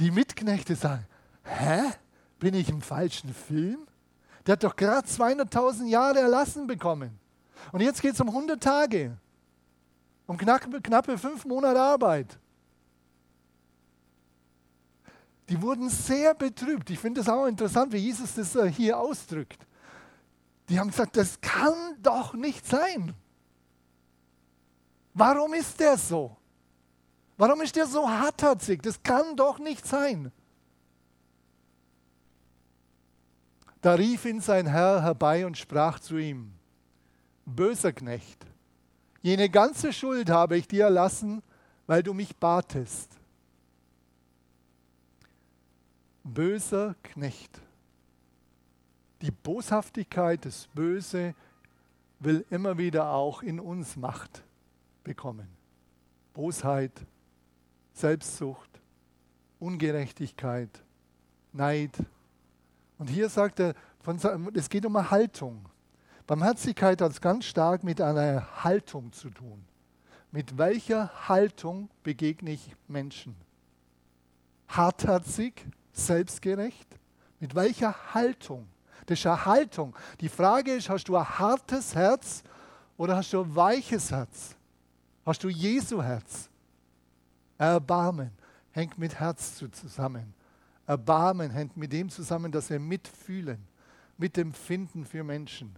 Die 0.00 0.10
Mitknechte 0.10 0.74
sagen, 0.74 1.06
hä? 1.44 1.82
Bin 2.40 2.54
ich 2.54 2.68
im 2.68 2.82
falschen 2.82 3.32
Film? 3.32 3.86
Der 4.44 4.54
hat 4.54 4.64
doch 4.64 4.74
gerade 4.74 5.06
200.000 5.06 5.86
Jahre 5.86 6.18
erlassen 6.18 6.66
bekommen. 6.66 7.16
Und 7.70 7.80
jetzt 7.80 8.02
geht 8.02 8.14
es 8.14 8.20
um 8.20 8.28
100 8.28 8.60
Tage. 8.60 9.16
Um 10.26 10.36
knappe, 10.36 10.80
knappe 10.80 11.16
fünf 11.16 11.44
Monate 11.44 11.80
Arbeit 11.80 12.40
die 15.48 15.60
wurden 15.62 15.88
sehr 15.88 16.34
betrübt. 16.34 16.90
Ich 16.90 16.98
finde 16.98 17.20
es 17.20 17.28
auch 17.28 17.46
interessant, 17.46 17.92
wie 17.92 17.98
Jesus 17.98 18.34
das 18.34 18.54
äh, 18.56 18.70
hier 18.70 18.98
ausdrückt. 18.98 19.66
Die 20.68 20.78
haben 20.78 20.90
gesagt, 20.90 21.16
das 21.16 21.40
kann 21.40 21.74
doch 22.02 22.34
nicht 22.34 22.66
sein. 22.66 23.14
Warum 25.14 25.54
ist 25.54 25.78
der 25.78 25.96
so? 25.96 26.36
Warum 27.36 27.60
ist 27.60 27.76
der 27.76 27.86
so 27.86 28.08
hartherzig? 28.08 28.82
Das 28.82 29.02
kann 29.02 29.36
doch 29.36 29.58
nicht 29.58 29.86
sein. 29.86 30.32
Da 33.80 33.94
rief 33.94 34.24
ihn 34.24 34.40
sein 34.40 34.66
Herr 34.66 35.02
herbei 35.02 35.46
und 35.46 35.56
sprach 35.56 36.00
zu 36.00 36.16
ihm, 36.16 36.52
böser 37.44 37.92
Knecht, 37.92 38.44
jene 39.22 39.48
ganze 39.48 39.92
Schuld 39.92 40.28
habe 40.28 40.56
ich 40.56 40.66
dir 40.66 40.84
erlassen, 40.84 41.42
weil 41.86 42.02
du 42.02 42.12
mich 42.12 42.34
batest 42.36 43.15
böser 46.26 46.94
Knecht. 47.02 47.60
Die 49.22 49.30
Boshaftigkeit, 49.30 50.44
das 50.44 50.68
Böse 50.74 51.34
will 52.18 52.44
immer 52.50 52.76
wieder 52.78 53.10
auch 53.10 53.42
in 53.42 53.60
uns 53.60 53.96
Macht 53.96 54.42
bekommen. 55.04 55.48
Bosheit, 56.34 56.92
Selbstsucht, 57.92 58.70
Ungerechtigkeit, 59.58 60.68
Neid. 61.52 61.96
Und 62.98 63.08
hier 63.08 63.28
sagt 63.28 63.60
er, 63.60 63.74
es 64.54 64.68
geht 64.68 64.84
um 64.84 64.96
eine 64.96 65.10
Haltung. 65.10 65.66
Barmherzigkeit 66.26 67.00
hat 67.00 67.12
es 67.12 67.20
ganz 67.20 67.44
stark 67.44 67.84
mit 67.84 68.00
einer 68.00 68.64
Haltung 68.64 69.12
zu 69.12 69.30
tun. 69.30 69.64
Mit 70.32 70.58
welcher 70.58 71.28
Haltung 71.28 71.88
begegne 72.02 72.50
ich 72.50 72.74
Menschen? 72.88 73.36
Hartherzig, 74.68 75.64
selbstgerecht? 75.96 76.86
Mit 77.40 77.54
welcher 77.54 77.94
Haltung? 78.14 78.66
Das 79.06 79.18
ist 79.18 79.26
eine 79.26 79.44
Haltung. 79.44 79.94
Die 80.20 80.28
Frage 80.28 80.74
ist, 80.74 80.88
hast 80.88 81.08
du 81.08 81.16
ein 81.16 81.38
hartes 81.38 81.94
Herz 81.94 82.42
oder 82.96 83.16
hast 83.16 83.32
du 83.32 83.42
ein 83.42 83.54
weiches 83.54 84.10
Herz? 84.10 84.56
Hast 85.24 85.42
du 85.44 85.48
Jesu 85.48 86.02
Herz? 86.02 86.48
Erbarmen 87.58 88.30
hängt 88.72 88.98
mit 88.98 89.18
Herz 89.18 89.56
zusammen. 89.72 90.34
Erbarmen 90.86 91.50
hängt 91.50 91.76
mit 91.76 91.92
dem 91.92 92.08
zusammen, 92.10 92.52
dass 92.52 92.70
wir 92.70 92.78
mitfühlen, 92.78 93.58
mitempfinden 94.18 95.04
für 95.04 95.24
Menschen, 95.24 95.74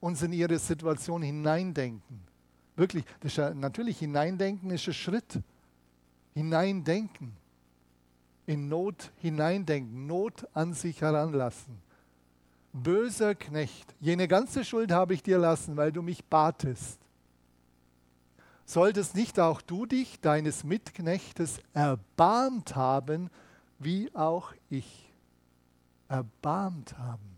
uns 0.00 0.22
in 0.22 0.32
ihre 0.32 0.58
Situation 0.58 1.22
hineindenken. 1.22 2.20
Wirklich, 2.76 3.04
ja, 3.24 3.52
natürlich 3.54 3.98
hineindenken 3.98 4.70
ist 4.70 4.86
ein 4.86 4.94
Schritt. 4.94 5.40
Hineindenken. 6.34 7.36
In 8.46 8.68
Not 8.68 9.12
hineindenken, 9.18 10.06
Not 10.06 10.46
an 10.54 10.74
sich 10.74 11.00
heranlassen. 11.00 11.80
Böser 12.72 13.34
Knecht, 13.34 13.94
jene 14.00 14.28
ganze 14.28 14.64
Schuld 14.64 14.90
habe 14.92 15.14
ich 15.14 15.22
dir 15.22 15.38
lassen, 15.38 15.76
weil 15.76 15.92
du 15.92 16.02
mich 16.02 16.24
batest. 16.24 16.98
Solltest 18.64 19.14
nicht 19.14 19.38
auch 19.38 19.60
du 19.60 19.84
dich 19.84 20.20
deines 20.20 20.64
Mitknechtes 20.64 21.60
erbarmt 21.74 22.74
haben, 22.74 23.28
wie 23.78 24.14
auch 24.14 24.52
ich? 24.70 25.12
Erbarmt 26.08 26.96
haben. 26.96 27.36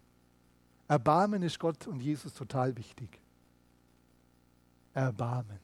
Erbarmen 0.86 1.42
ist 1.42 1.58
Gott 1.58 1.86
und 1.86 2.00
Jesus 2.00 2.34
total 2.34 2.76
wichtig. 2.76 3.08
Erbarmen. 4.92 5.58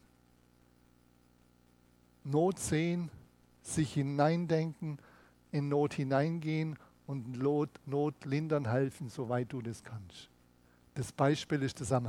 Not 2.25 2.59
sehen, 2.59 3.11
sich 3.63 3.95
hineindenken, 3.95 4.99
in 5.53 5.69
Not 5.69 5.95
hineingehen 5.95 6.79
und 7.07 7.41
Not, 7.41 7.71
Not 7.87 8.25
lindern 8.25 8.69
helfen, 8.69 9.09
soweit 9.09 9.53
du 9.53 9.63
das 9.63 9.83
kannst. 9.83 10.29
Das 10.95 11.13
Beispiel 11.13 11.63
ist 11.63 11.81
der 11.81 12.01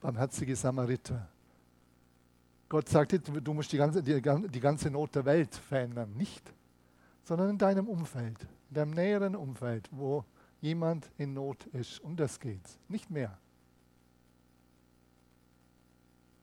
barmherzige 0.00 0.56
Samariter. 0.56 1.28
Gott 2.68 2.88
sagt 2.88 3.12
du 3.28 3.54
musst 3.54 3.72
die 3.72 3.76
ganze, 3.76 4.02
die 4.02 4.60
ganze 4.60 4.90
Not 4.90 5.14
der 5.14 5.24
Welt 5.24 5.54
verändern. 5.54 6.12
Nicht, 6.16 6.52
sondern 7.22 7.50
in 7.50 7.58
deinem 7.58 7.88
Umfeld, 7.88 8.46
in 8.70 8.74
deinem 8.74 8.90
näheren 8.90 9.36
Umfeld, 9.36 9.88
wo 9.92 10.24
jemand 10.60 11.10
in 11.18 11.34
Not 11.34 11.66
ist. 11.66 12.00
Um 12.00 12.16
das 12.16 12.40
geht's, 12.40 12.78
nicht 12.88 13.10
mehr. 13.10 13.38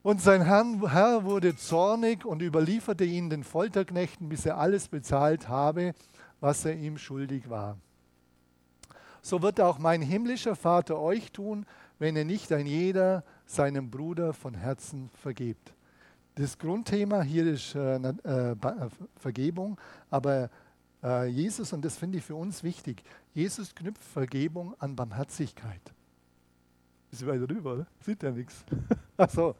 Und 0.03 0.21
sein 0.21 0.45
Herr 0.45 1.23
wurde 1.23 1.55
zornig 1.55 2.25
und 2.25 2.41
überlieferte 2.41 3.05
ihn 3.05 3.29
den 3.29 3.45
Folterknechten, 3.45 4.27
bis 4.27 4.45
er 4.45 4.57
alles 4.57 4.89
bezahlt 4.89 5.47
habe, 5.47 5.95
was 6.41 6.65
er 6.65 6.75
ihm 6.75 6.97
schuldig 6.97 7.49
war. 7.49 7.77
So 9.21 9.41
wird 9.41 9.61
auch 9.61 9.79
mein 9.79 10.01
himmlischer 10.01 10.57
Vater 10.57 10.99
euch 10.99 11.31
tun, 11.31 11.65
wenn 11.99 12.17
ihr 12.17 12.25
nicht 12.25 12.51
ein 12.51 12.65
jeder 12.65 13.23
seinem 13.45 13.89
Bruder 13.89 14.33
von 14.33 14.53
Herzen 14.53 15.09
vergebt. 15.21 15.73
Das 16.35 16.57
Grundthema 16.57 17.21
hier 17.21 17.47
ist 17.47 17.73
äh, 17.73 17.95
äh, 17.95 18.55
Vergebung, 19.15 19.79
aber 20.09 20.49
äh, 21.01 21.27
Jesus, 21.27 21.71
und 21.71 21.85
das 21.85 21.95
finde 21.95 22.17
ich 22.17 22.25
für 22.25 22.35
uns 22.35 22.61
wichtig, 22.61 23.03
Jesus 23.33 23.73
knüpft 23.73 24.03
Vergebung 24.03 24.75
an 24.79 24.97
Barmherzigkeit. 24.97 25.93
Ist 27.09 27.25
weiter 27.25 27.47
rüber, 27.49 27.75
oder? 27.75 27.87
Sieht 28.01 28.21
ja 28.21 28.31
nichts. 28.31 28.65
Ach 29.17 29.29
so. 29.29 29.55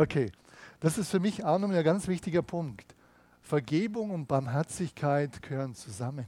Okay. 0.00 0.32
Das 0.80 0.96
ist 0.96 1.10
für 1.10 1.20
mich 1.20 1.44
auch 1.44 1.58
noch 1.58 1.68
ein 1.68 1.84
ganz 1.84 2.08
wichtiger 2.08 2.40
Punkt. 2.40 2.94
Vergebung 3.42 4.12
und 4.12 4.26
Barmherzigkeit 4.26 5.42
gehören 5.42 5.74
zusammen. 5.74 6.24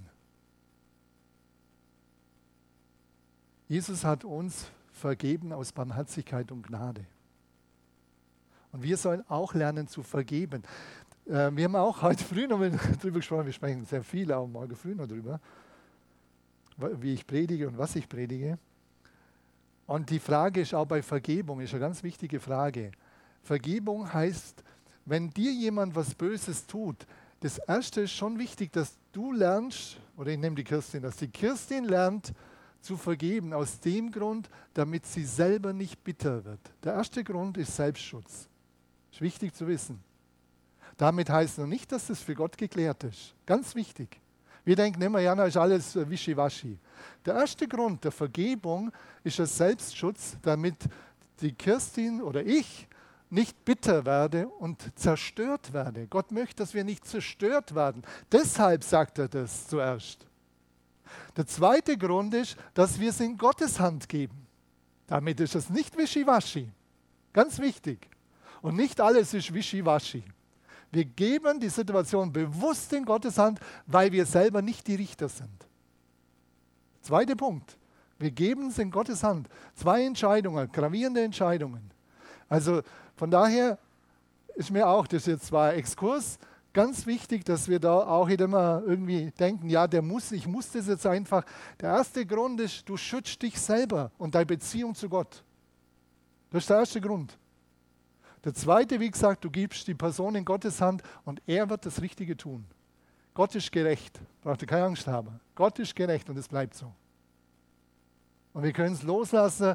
Jesus 3.68 4.04
hat 4.04 4.24
uns 4.24 4.66
vergeben 4.90 5.54
aus 5.54 5.72
Barmherzigkeit 5.72 6.52
und 6.52 6.66
Gnade. 6.66 7.06
Und 8.72 8.82
wir 8.82 8.98
sollen 8.98 9.24
auch 9.30 9.54
lernen 9.54 9.88
zu 9.88 10.02
vergeben. 10.02 10.62
Äh, 11.24 11.50
wir 11.52 11.64
haben 11.64 11.76
auch 11.76 12.02
heute 12.02 12.22
früh 12.22 12.46
noch 12.46 12.60
darüber 13.00 13.20
gesprochen, 13.20 13.46
wir 13.46 13.54
sprechen 13.54 13.86
sehr 13.86 14.04
viel 14.04 14.30
auch 14.32 14.46
morgen 14.46 14.76
früh 14.76 14.94
noch 14.94 15.06
darüber, 15.06 15.40
wie 16.76 17.14
ich 17.14 17.26
predige 17.26 17.68
und 17.68 17.78
was 17.78 17.96
ich 17.96 18.06
predige. 18.06 18.58
Und 19.86 20.10
die 20.10 20.18
Frage 20.18 20.60
ist 20.60 20.74
auch 20.74 20.86
bei 20.86 21.02
Vergebung, 21.02 21.62
ist 21.62 21.72
eine 21.72 21.80
ganz 21.80 22.02
wichtige 22.02 22.38
Frage. 22.38 22.92
Vergebung 23.42 24.12
heißt, 24.12 24.62
wenn 25.04 25.30
dir 25.30 25.52
jemand 25.52 25.94
was 25.94 26.14
Böses 26.14 26.66
tut, 26.66 27.06
das 27.40 27.58
Erste 27.58 28.02
ist 28.02 28.12
schon 28.12 28.38
wichtig, 28.38 28.72
dass 28.72 28.92
du 29.10 29.32
lernst, 29.32 29.98
oder 30.16 30.30
ich 30.30 30.38
nehme 30.38 30.54
die 30.54 30.64
Kirstin, 30.64 31.02
dass 31.02 31.16
die 31.16 31.28
Kirstin 31.28 31.84
lernt 31.84 32.32
zu 32.80 32.96
vergeben, 32.96 33.52
aus 33.52 33.80
dem 33.80 34.12
Grund, 34.12 34.48
damit 34.74 35.06
sie 35.06 35.24
selber 35.24 35.72
nicht 35.72 36.02
bitter 36.04 36.44
wird. 36.44 36.60
Der 36.84 36.94
erste 36.94 37.24
Grund 37.24 37.56
ist 37.56 37.74
Selbstschutz. 37.74 38.48
Ist 39.10 39.20
wichtig 39.20 39.54
zu 39.54 39.66
wissen. 39.66 40.00
Damit 40.96 41.30
heißt 41.30 41.58
noch 41.58 41.66
nicht, 41.66 41.90
dass 41.90 42.06
das 42.06 42.20
für 42.20 42.34
Gott 42.34 42.56
geklärt 42.56 43.04
ist. 43.04 43.34
Ganz 43.44 43.74
wichtig. 43.74 44.20
Wir 44.64 44.76
denken 44.76 45.02
immer, 45.02 45.18
ja, 45.18 45.34
na, 45.34 45.46
ist 45.46 45.56
alles 45.56 45.96
äh, 45.96 46.08
wischiwaschi. 46.08 46.78
Der 47.24 47.34
erste 47.34 47.66
Grund 47.66 48.04
der 48.04 48.12
Vergebung 48.12 48.92
ist 49.24 49.38
der 49.38 49.46
Selbstschutz, 49.46 50.36
damit 50.42 50.76
die 51.40 51.52
Kirstin 51.52 52.22
oder 52.22 52.44
ich 52.46 52.86
nicht 53.32 53.64
bitter 53.64 54.04
werde 54.04 54.46
und 54.46 54.96
zerstört 54.98 55.72
werde. 55.72 56.06
Gott 56.06 56.30
möchte, 56.30 56.56
dass 56.56 56.74
wir 56.74 56.84
nicht 56.84 57.06
zerstört 57.06 57.74
werden. 57.74 58.02
Deshalb 58.30 58.84
sagt 58.84 59.18
er 59.18 59.28
das 59.28 59.68
zuerst. 59.68 60.26
Der 61.36 61.46
zweite 61.46 61.96
Grund 61.96 62.34
ist, 62.34 62.56
dass 62.74 63.00
wir 63.00 63.10
es 63.10 63.20
in 63.20 63.38
Gottes 63.38 63.80
Hand 63.80 64.08
geben. 64.08 64.46
Damit 65.06 65.40
ist 65.40 65.54
es 65.54 65.70
nicht 65.70 65.96
wischiwaschi. 65.96 66.70
Ganz 67.32 67.58
wichtig. 67.58 68.06
Und 68.60 68.76
nicht 68.76 69.00
alles 69.00 69.32
ist 69.32 69.52
wischiwaschi. 69.52 70.22
Wir 70.90 71.06
geben 71.06 71.58
die 71.58 71.70
Situation 71.70 72.30
bewusst 72.30 72.92
in 72.92 73.06
Gottes 73.06 73.38
Hand, 73.38 73.58
weil 73.86 74.12
wir 74.12 74.26
selber 74.26 74.60
nicht 74.60 74.86
die 74.86 74.94
Richter 74.94 75.28
sind. 75.28 75.66
Zweiter 77.00 77.34
Punkt. 77.34 77.78
Wir 78.18 78.30
geben 78.30 78.68
es 78.68 78.78
in 78.78 78.90
Gottes 78.90 79.24
Hand. 79.24 79.48
Zwei 79.74 80.04
Entscheidungen, 80.04 80.70
gravierende 80.70 81.22
Entscheidungen. 81.22 81.90
Also 82.48 82.82
von 83.16 83.30
daher 83.30 83.78
ist 84.54 84.70
mir 84.70 84.88
auch, 84.88 85.06
das 85.06 85.26
jetzt 85.26 85.46
zwar 85.46 85.74
Exkurs, 85.74 86.38
ganz 86.72 87.06
wichtig, 87.06 87.44
dass 87.44 87.68
wir 87.68 87.78
da 87.78 87.94
auch 88.00 88.28
immer 88.28 88.82
irgendwie 88.86 89.30
denken, 89.38 89.68
ja, 89.68 89.86
der 89.86 90.02
muss, 90.02 90.32
ich 90.32 90.46
muss 90.46 90.70
das 90.70 90.86
jetzt 90.86 91.06
einfach. 91.06 91.44
Der 91.80 91.90
erste 91.90 92.24
Grund 92.26 92.60
ist, 92.60 92.88
du 92.88 92.96
schützt 92.96 93.42
dich 93.42 93.60
selber 93.60 94.10
und 94.18 94.34
deine 94.34 94.46
Beziehung 94.46 94.94
zu 94.94 95.08
Gott. 95.08 95.42
Das 96.50 96.64
ist 96.64 96.70
der 96.70 96.78
erste 96.78 97.00
Grund. 97.00 97.38
Der 98.44 98.54
zweite, 98.54 98.98
wie 98.98 99.10
gesagt, 99.10 99.44
du 99.44 99.50
gibst 99.50 99.86
die 99.86 99.94
Person 99.94 100.34
in 100.34 100.44
Gottes 100.44 100.80
Hand 100.80 101.02
und 101.24 101.40
er 101.46 101.68
wird 101.70 101.86
das 101.86 102.02
Richtige 102.02 102.36
tun. 102.36 102.66
Gott 103.34 103.54
ist 103.54 103.70
gerecht. 103.70 104.20
Braucht 104.42 104.62
ihr 104.62 104.68
keine 104.68 104.84
Angst 104.84 105.06
haben. 105.06 105.40
Gott 105.54 105.78
ist 105.78 105.94
gerecht 105.94 106.28
und 106.28 106.36
es 106.36 106.48
bleibt 106.48 106.74
so. 106.74 106.92
Und 108.52 108.64
wir 108.64 108.72
können 108.72 108.94
es 108.94 109.02
loslassen. 109.02 109.74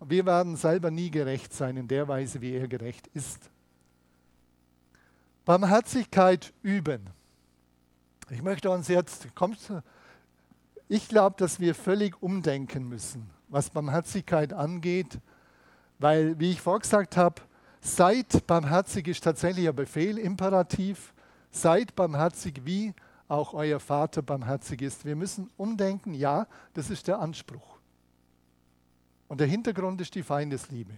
Wir 0.00 0.26
werden 0.26 0.56
selber 0.56 0.90
nie 0.90 1.10
gerecht 1.10 1.52
sein 1.52 1.76
in 1.76 1.88
der 1.88 2.06
Weise, 2.08 2.40
wie 2.40 2.54
er 2.54 2.68
gerecht 2.68 3.06
ist. 3.14 3.50
Barmherzigkeit 5.44 6.52
üben. 6.62 7.08
Ich 8.30 8.42
möchte 8.42 8.70
uns 8.70 8.88
jetzt, 8.88 9.34
kommt, 9.34 9.58
ich 10.88 11.08
glaube, 11.08 11.36
dass 11.38 11.60
wir 11.60 11.74
völlig 11.74 12.20
umdenken 12.20 12.88
müssen, 12.88 13.30
was 13.48 13.70
Barmherzigkeit 13.70 14.52
angeht, 14.52 15.18
weil, 15.98 16.38
wie 16.38 16.50
ich 16.50 16.60
vorgesagt 16.60 17.16
habe, 17.16 17.40
Seid 17.86 18.48
barmherzig 18.48 19.06
ist 19.06 19.22
tatsächlich 19.22 19.68
ein 19.68 19.76
Befehl, 19.76 20.18
Imperativ. 20.18 21.14
Seid 21.52 21.94
barmherzig, 21.94 22.62
wie 22.64 22.92
auch 23.28 23.54
euer 23.54 23.78
Vater 23.78 24.22
barmherzig 24.22 24.82
ist. 24.82 25.04
Wir 25.04 25.14
müssen 25.14 25.50
umdenken, 25.56 26.12
ja, 26.12 26.48
das 26.74 26.90
ist 26.90 27.06
der 27.06 27.20
Anspruch. 27.20 27.75
Und 29.28 29.40
der 29.40 29.46
Hintergrund 29.46 30.00
ist 30.00 30.14
die 30.14 30.22
Feindesliebe. 30.22 30.92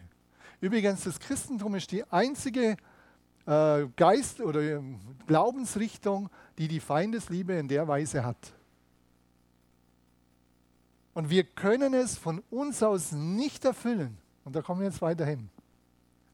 Übrigens, 0.61 1.05
das 1.05 1.19
Christentum 1.19 1.75
ist 1.75 1.91
die 1.93 2.05
einzige 2.11 2.77
äh, 3.47 3.87
Geist- 3.97 4.41
oder 4.41 4.61
ähm, 4.61 4.99
Glaubensrichtung, 5.27 6.29
die 6.59 6.69
die 6.69 6.81
Feindesliebe 6.81 7.55
in 7.55 7.69
der 7.69 7.87
Weise 7.89 8.25
hat. 8.25 8.53
Und 11.15 11.31
wir 11.31 11.45
können 11.45 11.95
es 11.95 12.17
von 12.17 12.43
uns 12.51 12.83
aus 12.83 13.13
nicht 13.13 13.65
erfüllen. 13.65 14.19
Und 14.45 14.55
da 14.55 14.63
kommen 14.63 14.81
wir 14.81 14.89
jetzt 14.89 15.03
weiter 15.03 15.25
hin. 15.25 15.49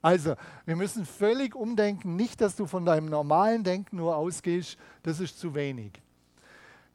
Also, 0.03 0.35
wir 0.67 0.77
müssen 0.77 1.07
völlig 1.07 1.55
umdenken, 1.55 2.17
nicht, 2.17 2.41
dass 2.43 2.57
du 2.57 2.67
von 2.67 2.85
deinem 2.85 3.07
normalen 3.07 3.65
Denken 3.65 3.97
nur 3.97 4.17
ausgehst, 4.17 4.77
das 5.03 5.21
ist 5.21 5.39
zu 5.39 5.55
wenig. 5.55 5.93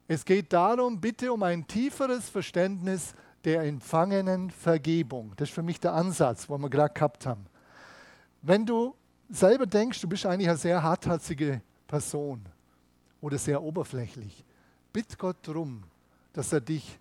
Es 0.06 0.24
geht 0.24 0.52
darum, 0.52 1.00
bitte 1.00 1.32
um 1.32 1.42
ein 1.42 1.66
tieferes 1.66 2.28
Verständnis 2.28 3.14
der 3.44 3.62
empfangenen 3.62 4.50
Vergebung. 4.50 5.32
Das 5.36 5.48
ist 5.48 5.54
für 5.54 5.62
mich 5.62 5.80
der 5.80 5.94
Ansatz, 5.94 6.48
wo 6.48 6.58
wir 6.58 6.68
gerade 6.68 6.92
gehabt 6.92 7.26
haben. 7.26 7.46
Wenn 8.42 8.66
du 8.66 8.94
selber 9.28 9.66
denkst, 9.66 10.00
du 10.00 10.08
bist 10.08 10.26
eigentlich 10.26 10.48
eine 10.48 10.58
sehr 10.58 10.82
hartherzige 10.82 11.60
Person 11.86 12.42
oder 13.20 13.38
sehr 13.38 13.62
oberflächlich, 13.62 14.44
bitt 14.92 15.18
Gott 15.18 15.36
darum, 15.42 15.82
dass 16.32 16.52
er 16.52 16.60
dich 16.60 16.98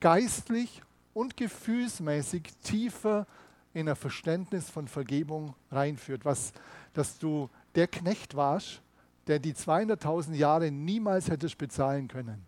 geistlich 0.00 0.82
und 1.12 1.36
gefühlsmäßig 1.36 2.42
tiefer 2.62 3.26
in 3.72 3.88
ein 3.88 3.96
Verständnis 3.96 4.70
von 4.70 4.88
Vergebung 4.88 5.54
reinführt, 5.70 6.24
was, 6.24 6.52
dass 6.92 7.18
du 7.18 7.48
der 7.74 7.88
Knecht 7.88 8.34
warst, 8.36 8.80
der 9.26 9.38
die 9.38 9.54
200.000 9.54 10.34
Jahre 10.34 10.70
niemals 10.70 11.28
hättest 11.28 11.58
bezahlen 11.58 12.08
können. 12.08 12.44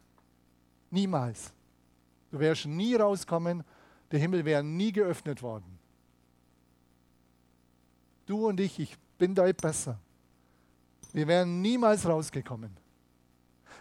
Niemals. 0.91 1.53
Du 2.37 2.41
wärst 2.41 2.67
nie 2.67 2.95
rauskommen, 2.95 3.65
der 4.11 4.19
Himmel 4.19 4.45
wäre 4.45 4.63
nie 4.63 4.93
geöffnet 4.93 5.41
worden. 5.41 5.79
Du 8.27 8.47
und 8.47 8.61
ich, 8.61 8.79
ich 8.79 8.95
bin 9.17 9.35
da 9.35 9.51
besser. 9.51 9.99
Wir 11.15 11.27
wären 11.27 11.63
niemals 11.63 12.07
rausgekommen. 12.07 12.77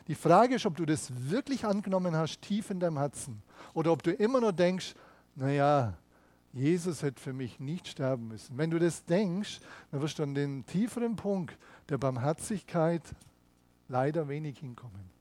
Die 0.07 0.15
Frage 0.15 0.55
ist, 0.55 0.65
ob 0.65 0.77
du 0.77 0.85
das 0.85 1.11
wirklich 1.29 1.65
angenommen 1.65 2.15
hast, 2.15 2.41
tief 2.43 2.69
in 2.69 2.79
deinem 2.79 2.97
Herzen. 2.97 3.43
Oder 3.73 3.91
ob 3.91 4.03
du 4.03 4.13
immer 4.13 4.39
nur 4.39 4.53
denkst, 4.53 4.95
naja, 5.35 5.97
Jesus 6.53 7.03
hätte 7.03 7.21
für 7.21 7.33
mich 7.33 7.59
nicht 7.59 7.89
sterben 7.89 8.29
müssen. 8.29 8.57
Wenn 8.57 8.71
du 8.71 8.79
das 8.79 9.03
denkst, 9.03 9.59
dann 9.91 10.01
wirst 10.01 10.17
du 10.17 10.23
an 10.23 10.33
den 10.33 10.65
tieferen 10.65 11.17
Punkt 11.17 11.57
der 11.89 11.97
Barmherzigkeit 11.97 13.03
leider 13.89 14.29
wenig 14.29 14.59
hinkommen. 14.59 15.14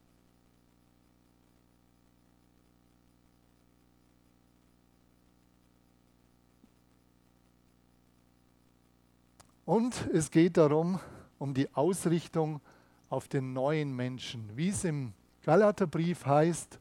Und 9.64 10.08
es 10.12 10.30
geht 10.30 10.56
darum, 10.56 11.00
um 11.38 11.54
die 11.54 11.72
Ausrichtung 11.74 12.60
auf 13.08 13.28
den 13.28 13.52
neuen 13.52 13.94
Menschen. 13.96 14.50
Wie 14.56 14.68
es 14.68 14.84
im 14.84 15.12
Galaterbrief 15.44 16.26
heißt, 16.26 16.78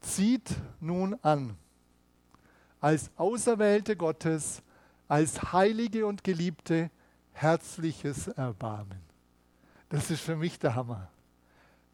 zieht 0.00 0.50
nun 0.80 1.16
an, 1.22 1.56
als 2.80 3.10
Auserwählte 3.16 3.96
Gottes, 3.96 4.62
als 5.06 5.52
Heilige 5.52 6.06
und 6.06 6.24
Geliebte, 6.24 6.90
herzliches 7.32 8.28
Erbarmen. 8.28 9.00
Das 9.88 10.10
ist 10.10 10.22
für 10.22 10.36
mich 10.36 10.58
der 10.58 10.74
Hammer. 10.74 11.08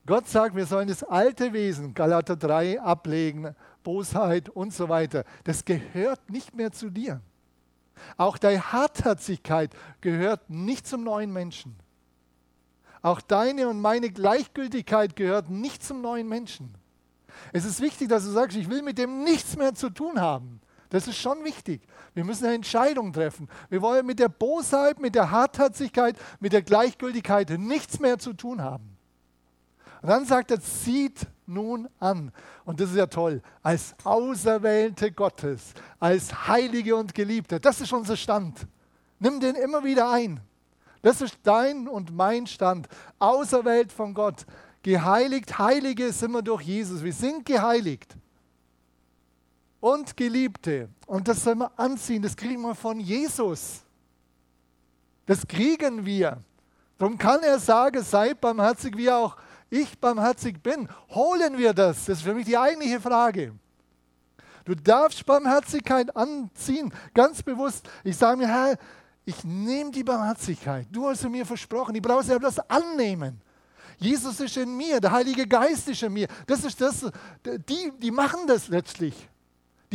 Gott 0.07 0.29
sagt, 0.29 0.55
wir 0.55 0.67
sollen 0.67 0.89
das 0.89 1.03
alte 1.03 1.53
Wesen, 1.53 1.93
Galater 1.93 2.37
3, 2.37 2.81
ablegen, 2.81 3.55
Bosheit 3.83 4.49
und 4.49 4.73
so 4.73 4.89
weiter. 4.89 5.25
Das 5.45 5.65
gehört 5.65 6.31
nicht 6.31 6.55
mehr 6.55 6.71
zu 6.71 6.91
dir. 6.91 7.21
Auch 8.17 8.39
deine 8.39 8.73
Hartherzigkeit 8.73 9.75
gehört 10.01 10.49
nicht 10.51 10.87
zum 10.87 11.05
neuen 11.05 11.33
Menschen. 11.33 11.77
Auch 13.03 13.21
deine 13.21 13.69
und 13.69 13.81
meine 13.81 14.11
Gleichgültigkeit 14.11 15.17
gehört 15.17 15.51
nicht 15.51 15.85
zum 15.85 16.01
neuen 16.01 16.29
Menschen. 16.29 16.75
Es 17.53 17.65
ist 17.65 17.81
wichtig, 17.81 18.09
dass 18.09 18.25
du 18.25 18.31
sagst, 18.31 18.57
ich 18.57 18.71
will 18.71 18.83
mit 18.83 18.99
dem 18.99 19.23
nichts 19.23 19.57
mehr 19.57 19.75
zu 19.75 19.91
tun 19.91 20.21
haben. 20.21 20.61
Das 20.89 21.07
ist 21.09 21.17
schon 21.17 21.45
wichtig. 21.45 21.83
Wir 22.15 22.25
müssen 22.25 22.47
eine 22.47 22.55
Entscheidung 22.55 23.13
treffen. 23.13 23.49
Wir 23.69 23.83
wollen 23.83 24.07
mit 24.07 24.19
der 24.19 24.29
Bosheit, 24.29 24.99
mit 24.99 25.15
der 25.15 25.31
Hartherzigkeit, 25.31 26.17
mit 26.41 26.53
der 26.53 26.63
Gleichgültigkeit 26.63 27.51
nichts 27.59 28.01
mehr 28.01 28.19
zu 28.19 28.33
tun 28.33 28.63
haben. 28.63 28.96
Und 30.07 30.11
dann 30.11 30.25
sagt 30.25 30.53
er, 30.53 30.61
zieht 30.61 31.27
nun 31.47 31.89
an. 31.99 32.31
Und 32.65 32.79
das 32.79 32.91
ist 32.91 32.97
ja 32.97 33.09
toll. 33.09 33.43
Als 33.61 33.93
Auserwählte 34.05 35.11
Gottes, 35.11 35.75
als 35.99 36.47
Heilige 36.47 36.95
und 36.95 37.13
Geliebte. 37.13 37.59
Das 37.59 37.81
ist 37.81 37.93
unser 37.93 38.17
Stand. 38.17 38.69
Nimm 39.19 39.41
den 39.41 39.57
immer 39.57 39.83
wieder 39.83 40.09
ein. 40.09 40.39
Das 41.03 41.21
ist 41.23 41.37
dein 41.43 41.89
und 41.89 42.15
mein 42.15 42.47
Stand. 42.47 42.87
Auserwählt 43.19 43.91
von 43.91 44.15
Gott. 44.15 44.47
Geheiligt. 44.85 45.59
Heilige 45.59 46.13
sind 46.13 46.31
wir 46.31 46.43
durch 46.43 46.63
Jesus. 46.63 47.03
Wir 47.03 47.13
sind 47.13 47.45
geheiligt. 47.45 48.17
Und 49.81 50.17
Geliebte. 50.17 50.89
Und 51.09 51.27
das 51.27 51.43
sollen 51.43 51.59
wir 51.59 51.77
anziehen. 51.77 52.23
Das 52.23 52.37
kriegen 52.37 52.63
wir 52.63 52.77
von 52.77 53.01
Jesus. 53.01 53.83
Das 55.27 55.45
kriegen 55.45 56.07
wir. 56.07 56.45
Darum 56.97 57.19
kann 57.19 57.43
er 57.43 57.59
sagen, 57.59 58.05
seid 58.05 58.41
barmherzig, 58.41 58.97
wie 58.97 59.11
auch 59.11 59.37
ich 59.71 59.99
barmherzig 59.99 60.63
bin. 60.63 60.89
Holen 61.11 61.59
wir 61.59 61.75
das? 61.75 62.07
Das 62.07 62.19
ist 62.19 62.25
für 62.25 62.35
mich 62.35 62.47
die 62.47 62.57
eigentliche 62.57 63.01
Frage. 63.01 63.53
Du 64.65 64.75
darfst 64.75 65.25
Barmherzigkeit 65.25 66.15
anziehen, 66.17 66.93
ganz 67.15 67.43
bewusst. 67.43 67.89
Ich 68.03 68.17
sage 68.17 68.39
mir, 68.39 68.49
Herr, 68.49 68.77
ich 69.25 69.45
nehme 69.45 69.91
die 69.91 70.03
Barmherzigkeit. 70.05 70.87
Du 70.91 71.09
hast 71.09 71.21
sie 71.21 71.29
mir 71.29 71.47
versprochen. 71.47 71.95
Ich 71.95 72.03
brauche 72.03 72.25
sie 72.25 72.39
das 72.39 72.59
annehmen. 72.71 73.41
Jesus 73.99 74.41
ist 74.41 74.57
in 74.57 74.77
mir, 74.77 75.01
der 75.01 75.13
Heilige 75.13 75.47
Geist 75.47 75.89
ist 75.89 76.03
in 76.03 76.13
mir. 76.13 76.29
Das 76.47 76.65
ist 76.65 76.81
das, 76.81 77.07
die, 77.45 77.93
die 77.99 78.11
machen 78.11 78.41
das 78.47 78.69
letztlich. 78.69 79.29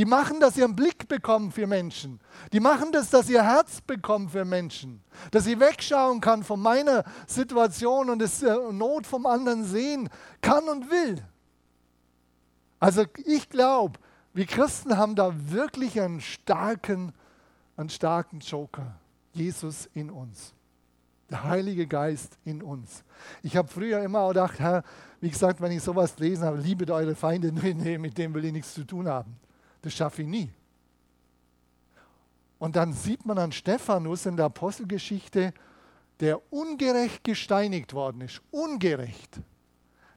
Die 0.01 0.05
machen, 0.05 0.39
dass 0.39 0.55
sie 0.55 0.63
einen 0.63 0.75
Blick 0.75 1.07
bekommen 1.07 1.51
für 1.51 1.67
Menschen. 1.67 2.19
Die 2.53 2.59
machen 2.59 2.91
das, 2.91 3.11
dass 3.11 3.27
sie 3.27 3.33
ihr 3.33 3.43
Herz 3.43 3.81
bekommen 3.81 4.29
für 4.29 4.45
Menschen. 4.45 5.03
Dass 5.29 5.43
sie 5.43 5.59
wegschauen 5.59 6.21
kann 6.21 6.43
von 6.43 6.59
meiner 6.59 7.03
Situation 7.27 8.09
und 8.09 8.17
das 8.17 8.41
äh, 8.41 8.51
Not 8.71 9.05
vom 9.05 9.27
anderen 9.27 9.63
sehen 9.63 10.09
kann 10.41 10.67
und 10.67 10.89
will. 10.89 11.23
Also 12.79 13.05
ich 13.25 13.47
glaube, 13.47 13.99
wir 14.33 14.47
Christen 14.47 14.97
haben 14.97 15.13
da 15.13 15.35
wirklich 15.51 16.01
einen 16.01 16.19
starken, 16.19 17.13
einen 17.77 17.89
starken 17.91 18.39
Joker. 18.39 18.95
Jesus 19.33 19.87
in 19.93 20.09
uns. 20.09 20.55
Der 21.29 21.43
Heilige 21.43 21.85
Geist 21.85 22.39
in 22.43 22.63
uns. 22.63 23.03
Ich 23.43 23.55
habe 23.55 23.67
früher 23.67 24.01
immer 24.01 24.27
gedacht, 24.29 24.59
Herr, 24.59 24.83
wie 25.19 25.29
gesagt, 25.29 25.61
wenn 25.61 25.71
ich 25.71 25.83
sowas 25.83 26.17
lesen 26.17 26.45
habe, 26.45 26.57
liebet 26.57 26.89
eure 26.89 27.13
Feinde, 27.13 27.51
nee, 27.51 27.99
mit 27.99 28.17
dem 28.17 28.33
will 28.33 28.45
ich 28.45 28.51
nichts 28.51 28.73
zu 28.73 28.83
tun 28.83 29.07
haben. 29.07 29.39
Das 29.81 29.93
schaffe 29.93 30.21
ich 30.21 30.27
nie. 30.27 30.49
Und 32.59 32.75
dann 32.75 32.93
sieht 32.93 33.25
man 33.25 33.39
an 33.39 33.51
Stephanus 33.51 34.27
in 34.27 34.37
der 34.37 34.45
Apostelgeschichte, 34.45 35.53
der 36.19 36.53
ungerecht 36.53 37.23
gesteinigt 37.23 37.93
worden 37.93 38.21
ist. 38.21 38.41
Ungerecht. 38.51 39.39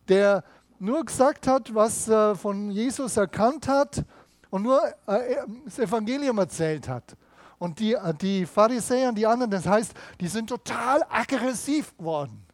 Der 0.09 0.45
nur 0.79 1.05
gesagt 1.05 1.47
hat, 1.47 1.75
was 1.75 2.09
er 2.09 2.37
von 2.37 2.71
Jesus 2.71 3.17
erkannt 3.17 3.67
hat 3.67 4.05
und 4.51 4.63
nur 4.63 4.83
äh, 5.07 5.37
das 5.65 5.79
Evangelium 5.79 6.37
erzählt 6.37 6.87
hat. 6.87 7.17
Und 7.59 7.79
die, 7.79 7.95
äh, 7.95 8.13
die 8.13 8.45
Pharisäer 8.45 9.09
und 9.09 9.15
die 9.15 9.27
anderen, 9.27 9.51
das 9.51 9.67
heißt, 9.67 9.95
die 10.21 10.29
sind 10.29 10.49
total 10.49 11.03
aggressiv 11.09 11.97
geworden. 11.97 12.45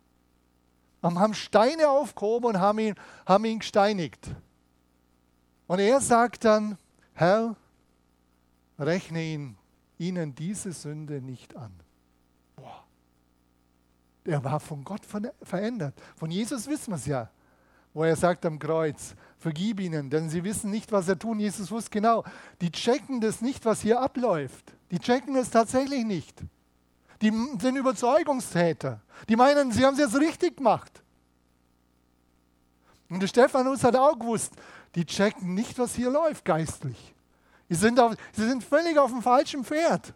Haben 1.02 1.34
Steine 1.34 1.88
aufgehoben 1.88 2.46
und 2.46 2.60
haben 2.60 2.78
ihn, 2.78 2.94
haben 3.26 3.44
ihn 3.44 3.58
gesteinigt. 3.58 4.28
Und 5.66 5.80
er 5.80 6.00
sagt 6.00 6.44
dann, 6.44 6.78
Herr, 7.20 7.54
rechne 8.78 9.22
ihn, 9.22 9.58
ihnen 9.98 10.34
diese 10.34 10.72
Sünde 10.72 11.20
nicht 11.20 11.54
an. 11.54 11.70
Boah. 12.56 12.82
Er 14.24 14.42
war 14.42 14.58
von 14.58 14.82
Gott 14.82 15.02
verändert. 15.42 16.00
Von 16.16 16.30
Jesus 16.30 16.66
wissen 16.66 16.92
wir 16.92 16.96
es 16.96 17.04
ja, 17.04 17.28
wo 17.92 18.04
er 18.04 18.16
sagt 18.16 18.46
am 18.46 18.58
Kreuz, 18.58 19.14
vergib 19.38 19.80
ihnen, 19.80 20.08
denn 20.08 20.30
sie 20.30 20.42
wissen 20.42 20.70
nicht, 20.70 20.92
was 20.92 21.08
er 21.08 21.18
tun. 21.18 21.38
Jesus 21.40 21.70
wusste 21.70 21.90
genau, 21.90 22.24
die 22.62 22.72
checken 22.72 23.20
das 23.20 23.42
nicht, 23.42 23.66
was 23.66 23.82
hier 23.82 24.00
abläuft. 24.00 24.72
Die 24.90 24.98
checken 24.98 25.36
es 25.36 25.50
tatsächlich 25.50 26.06
nicht. 26.06 26.42
Die 27.20 27.30
sind 27.60 27.76
Überzeugungstäter. 27.76 29.02
Die 29.28 29.36
meinen, 29.36 29.72
sie 29.72 29.84
haben 29.84 29.92
es 29.92 30.00
jetzt 30.00 30.16
richtig 30.16 30.56
gemacht. 30.56 31.02
Und 33.10 33.20
der 33.20 33.26
Stephanus 33.26 33.84
hat 33.84 33.96
auch 33.96 34.18
gewusst, 34.18 34.54
die 34.94 35.04
checken 35.04 35.54
nicht, 35.54 35.78
was 35.78 35.94
hier 35.94 36.10
läuft 36.10 36.44
geistlich. 36.44 37.14
Sie 37.68 37.76
sind, 37.76 38.00
auf, 38.00 38.14
sie 38.32 38.48
sind 38.48 38.64
völlig 38.64 38.98
auf 38.98 39.10
dem 39.10 39.22
falschen 39.22 39.64
Pferd. 39.64 40.12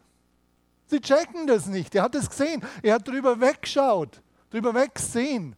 Sie 0.87 1.01
checken 1.01 1.47
das 1.47 1.67
nicht. 1.67 1.95
Er 1.95 2.03
hat 2.03 2.15
es 2.15 2.29
gesehen. 2.29 2.63
Er 2.83 2.95
hat 2.95 3.07
drüber 3.07 3.41
weggeschaut, 3.41 4.21
drüber 4.51 4.75
weggesehen. 4.75 5.55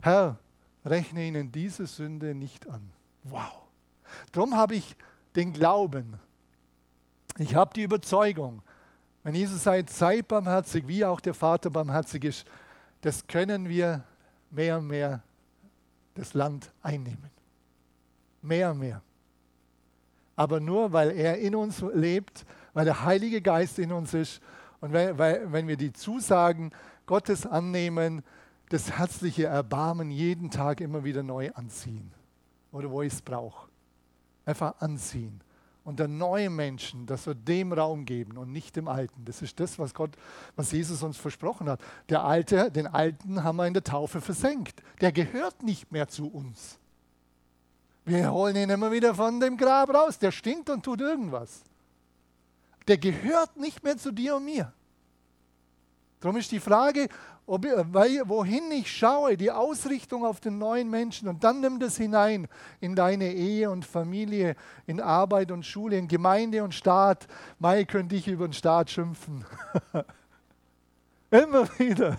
Herr, 0.00 0.38
rechne 0.84 1.26
ihnen 1.26 1.52
diese 1.52 1.86
Sünde 1.86 2.34
nicht 2.34 2.68
an. 2.68 2.90
Wow. 3.24 3.62
Darum 4.32 4.56
habe 4.56 4.76
ich 4.76 4.96
den 5.34 5.52
Glauben. 5.52 6.18
Ich 7.38 7.54
habe 7.54 7.74
die 7.74 7.82
Überzeugung, 7.82 8.62
wenn 9.22 9.34
Jesus 9.34 9.64
sagt, 9.64 9.90
sei 9.90 10.22
barmherzig, 10.22 10.88
wie 10.88 11.04
auch 11.04 11.20
der 11.20 11.34
Vater 11.34 11.68
barmherzig 11.68 12.24
ist, 12.24 12.46
das 13.02 13.26
können 13.26 13.68
wir 13.68 14.04
mehr 14.50 14.78
und 14.78 14.86
mehr 14.86 15.22
das 16.14 16.32
Land 16.32 16.72
einnehmen 16.82 17.35
mehr 18.46 18.70
und 18.70 18.78
mehr. 18.78 19.02
Aber 20.36 20.60
nur, 20.60 20.92
weil 20.92 21.12
er 21.12 21.38
in 21.38 21.54
uns 21.54 21.82
lebt, 21.94 22.44
weil 22.74 22.84
der 22.84 23.04
Heilige 23.04 23.40
Geist 23.40 23.78
in 23.78 23.92
uns 23.92 24.12
ist 24.12 24.40
und 24.80 24.92
weil, 24.92 25.16
weil, 25.16 25.50
wenn 25.50 25.66
wir 25.66 25.76
die 25.76 25.92
Zusagen 25.92 26.72
Gottes 27.06 27.46
annehmen, 27.46 28.22
das 28.68 28.92
herzliche 28.98 29.46
Erbarmen 29.46 30.10
jeden 30.10 30.50
Tag 30.50 30.80
immer 30.80 31.04
wieder 31.04 31.22
neu 31.22 31.50
anziehen. 31.52 32.12
Oder 32.72 32.90
wo 32.90 33.02
ich 33.02 33.12
es 33.12 33.22
brauche. 33.22 33.68
Einfach 34.44 34.80
anziehen. 34.80 35.40
Und 35.84 36.00
der 36.00 36.08
neue 36.08 36.50
Menschen, 36.50 37.06
dass 37.06 37.26
wir 37.26 37.34
dem 37.34 37.72
Raum 37.72 38.04
geben 38.04 38.36
und 38.36 38.50
nicht 38.50 38.74
dem 38.74 38.88
Alten. 38.88 39.24
Das 39.24 39.40
ist 39.40 39.60
das, 39.60 39.78
was 39.78 39.94
Gott, 39.94 40.16
was 40.56 40.72
Jesus 40.72 41.02
uns 41.04 41.16
versprochen 41.16 41.68
hat. 41.68 41.80
Der 42.08 42.24
Alte, 42.24 42.72
den 42.72 42.88
Alten 42.88 43.44
haben 43.44 43.56
wir 43.56 43.68
in 43.68 43.72
der 43.72 43.84
Taufe 43.84 44.20
versenkt. 44.20 44.82
Der 45.00 45.12
gehört 45.12 45.62
nicht 45.62 45.92
mehr 45.92 46.08
zu 46.08 46.26
uns. 46.26 46.80
Wir 48.06 48.32
holen 48.32 48.54
ihn 48.54 48.70
immer 48.70 48.92
wieder 48.92 49.14
von 49.16 49.40
dem 49.40 49.56
Grab 49.56 49.92
raus. 49.92 50.18
Der 50.18 50.30
stinkt 50.30 50.70
und 50.70 50.84
tut 50.84 51.00
irgendwas. 51.00 51.62
Der 52.86 52.98
gehört 52.98 53.56
nicht 53.56 53.82
mehr 53.82 53.96
zu 53.96 54.12
dir 54.12 54.36
und 54.36 54.44
mir. 54.44 54.72
Darum 56.20 56.36
ist 56.36 56.52
die 56.52 56.60
Frage, 56.60 57.08
ob, 57.46 57.64
weil, 57.92 58.22
wohin 58.28 58.70
ich 58.70 58.90
schaue, 58.90 59.36
die 59.36 59.50
Ausrichtung 59.50 60.24
auf 60.24 60.40
den 60.40 60.58
neuen 60.58 60.88
Menschen 60.88 61.28
und 61.28 61.42
dann 61.44 61.60
nimm 61.60 61.78
das 61.78 61.96
hinein 61.96 62.48
in 62.80 62.94
deine 62.94 63.32
Ehe 63.32 63.70
und 63.70 63.84
Familie, 63.84 64.54
in 64.86 65.00
Arbeit 65.00 65.50
und 65.50 65.66
Schule, 65.66 65.98
in 65.98 66.08
Gemeinde 66.08 66.62
und 66.62 66.74
Staat. 66.74 67.26
Mai 67.58 67.84
könnte 67.84 68.14
ich 68.14 68.28
über 68.28 68.46
den 68.48 68.52
Staat 68.52 68.90
schimpfen. 68.90 69.44
immer 71.30 71.68
wieder. 71.78 72.16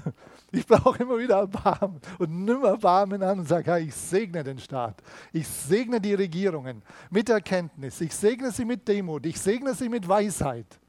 Ich 0.52 0.66
brauche 0.66 1.04
immer 1.04 1.18
wieder 1.18 1.40
Erbarmen 1.40 2.00
und 2.20 2.46
nimm 2.46 2.64
Erbarmen 2.64 3.22
an 3.22 3.40
und 3.40 3.48
sage, 3.48 3.70
ja, 3.70 3.78
ich 3.78 3.94
segne 3.94 4.44
den 4.44 4.60
Staat. 4.60 5.02
Ich 5.34 5.48
segne 5.48 6.00
die 6.00 6.14
Regierungen 6.14 6.84
mit 7.10 7.30
Erkenntnis. 7.30 8.00
Ich 8.00 8.16
segne 8.16 8.52
sie 8.52 8.64
mit 8.64 8.88
Demut. 8.88 9.26
Ich 9.26 9.40
segne 9.40 9.74
sie 9.74 9.90
mit 9.90 10.08
Weisheit. 10.08 10.80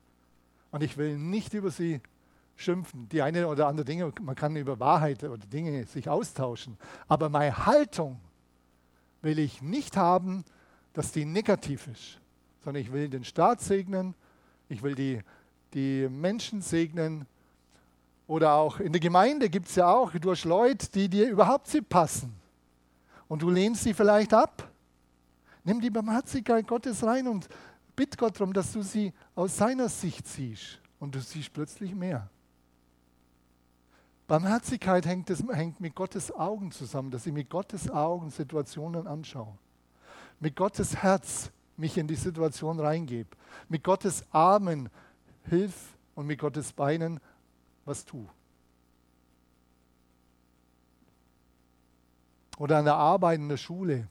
Und 0.71 0.83
ich 0.83 0.97
will 0.97 1.19
nicht 1.19 1.55
über 1.55 1.71
sie 1.71 2.01
schimpfen. 2.55 3.09
Die 3.09 3.23
eine 3.23 3.49
oder 3.49 3.67
andere 3.67 3.85
Dinge, 3.85 4.13
man 4.21 4.35
kann 4.35 4.55
über 4.57 4.79
Wahrheit 4.79 5.25
oder 5.25 5.47
Dinge 5.47 5.87
sich 5.87 6.09
austauschen. 6.09 6.77
Aber 7.09 7.29
meine 7.29 7.67
Haltung 7.67 8.21
will 9.23 9.39
ich 9.39 9.63
nicht 9.63 9.97
haben, 9.97 10.45
dass 10.93 11.13
die 11.13 11.25
negativ 11.25 11.87
ist, 11.87 12.21
sondern 12.65 12.83
ich 12.83 12.93
will 12.93 13.09
den 13.09 13.25
Staat 13.25 13.61
segnen, 13.61 14.15
ich 14.69 14.83
will 14.83 14.95
die, 14.95 15.21
die 15.75 16.09
Menschen 16.09 16.61
segnen. 16.61 17.27
Oder 18.29 18.53
auch 18.53 18.79
in 18.79 18.93
der 18.93 19.01
Gemeinde 19.01 19.49
gibt 19.49 19.69
es 19.69 19.75
ja 19.77 19.91
auch 19.91 20.13
durch 20.13 20.45
Leute, 20.45 20.87
die 20.91 21.09
dir 21.09 21.29
überhaupt 21.29 21.73
nicht 21.73 21.89
passen. 21.89 22.35
Und 23.27 23.41
du 23.41 23.51
lehnst 23.51 23.83
sie 23.83 23.95
vielleicht 23.95 24.35
ab. 24.35 24.71
Nimm 25.65 25.81
die 25.81 25.91
Barmherzigkeit 25.91 26.67
Gottes 26.69 27.03
rein 27.03 27.27
und 27.27 27.49
bitt 27.97 28.19
Gott 28.19 28.39
darum, 28.39 28.53
dass 28.53 28.73
du 28.73 28.83
sie 28.83 29.15
aus 29.35 29.57
seiner 29.57 29.89
Sicht 29.89 30.29
siehst. 30.29 30.79
Und 31.01 31.15
du 31.15 31.21
siehst 31.21 31.55
plötzlich 31.55 31.95
mehr. 31.95 32.29
Barmherzigkeit 34.27 35.07
hängt, 35.07 35.31
das, 35.31 35.43
hängt 35.51 35.81
mit 35.81 35.95
Gottes 35.95 36.31
Augen 36.31 36.71
zusammen, 36.71 37.11
dass 37.11 37.25
ich 37.25 37.33
mit 37.33 37.49
Gottes 37.49 37.89
Augen 37.89 38.29
Situationen 38.29 39.07
anschaue. 39.07 39.57
Mit 40.39 40.55
Gottes 40.55 40.97
Herz 40.97 41.51
mich 41.79 41.97
in 41.97 42.07
die 42.07 42.15
Situation 42.15 42.79
reingebe. 42.79 43.31
Mit 43.71 43.83
Gottes 43.83 44.23
Armen 44.33 44.91
hilf 45.45 45.97
und 46.15 46.27
mit 46.27 46.39
Gottes 46.39 46.75
Beinen 46.75 47.21
was 47.89 48.05
tue. 48.05 48.29
Oder 52.59 52.79
an 52.79 52.85
der 52.85 52.95
Arbeit 52.95 53.39
in 53.39 53.49
der 53.49 53.57
Schule. 53.57 54.09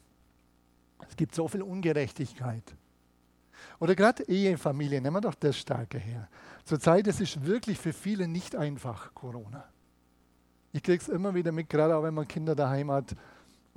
Es 1.07 1.15
gibt 1.15 1.35
so 1.35 1.47
viel 1.47 1.61
Ungerechtigkeit. 1.61 2.63
Oder 3.79 3.95
gerade 3.95 4.23
Ehefamilie, 4.23 5.01
nehmen 5.01 5.17
wir 5.17 5.21
doch 5.21 5.35
das 5.35 5.57
Starke 5.57 5.97
her. 5.99 6.27
Zurzeit 6.63 7.07
ist 7.07 7.21
es 7.21 7.41
wirklich 7.43 7.77
für 7.77 7.93
viele 7.93 8.27
nicht 8.27 8.55
einfach, 8.55 9.13
Corona. 9.13 9.65
Ich 10.71 10.83
kriege 10.83 11.01
es 11.01 11.09
immer 11.09 11.33
wieder 11.33 11.51
mit, 11.51 11.69
gerade 11.69 11.95
auch 11.95 12.03
wenn 12.03 12.13
man 12.13 12.27
Kinder 12.27 12.55
daheim 12.55 12.91
hat. 12.91 13.15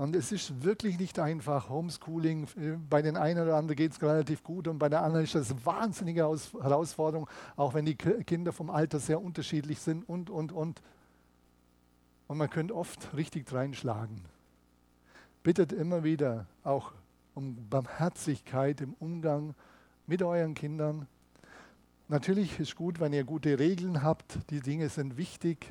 Und 0.01 0.17
es 0.17 0.33
ist 0.33 0.65
wirklich 0.65 0.99
nicht 0.99 1.19
einfach. 1.19 1.69
Homeschooling, 1.69 2.47
bei 2.89 3.03
den 3.03 3.19
einen 3.19 3.43
oder 3.43 3.57
anderen 3.57 3.77
geht 3.77 3.93
es 3.93 4.01
relativ 4.01 4.43
gut 4.43 4.67
und 4.67 4.79
bei 4.79 4.89
der 4.89 5.03
anderen 5.03 5.25
ist 5.25 5.35
das 5.35 5.51
eine 5.51 5.67
wahnsinnige 5.67 6.23
Herausforderung, 6.23 7.29
auch 7.55 7.75
wenn 7.75 7.85
die 7.85 7.97
Kinder 7.97 8.55
vom 8.55 8.71
Alter 8.71 8.99
sehr 8.99 9.21
unterschiedlich 9.21 9.79
sind 9.79 10.09
und, 10.09 10.31
und, 10.31 10.53
und. 10.53 10.81
Und 12.29 12.39
man 12.39 12.49
könnte 12.49 12.75
oft 12.75 13.15
richtig 13.15 13.53
reinschlagen. 13.53 14.23
Bittet 15.43 15.71
immer 15.71 16.03
wieder 16.03 16.47
auch 16.65 16.93
um 17.35 17.69
Barmherzigkeit 17.69 18.81
im 18.81 18.95
Umgang 19.01 19.55
mit 20.07 20.23
euren 20.23 20.55
Kindern. 20.55 21.09
Natürlich 22.09 22.59
ist 22.59 22.75
gut, 22.75 23.01
wenn 23.01 23.13
ihr 23.13 23.25
gute 23.25 23.59
Regeln 23.59 24.03
habt. 24.03 24.39
Die 24.49 24.61
Dinge 24.61 24.89
sind 24.89 25.19
wichtig 25.19 25.71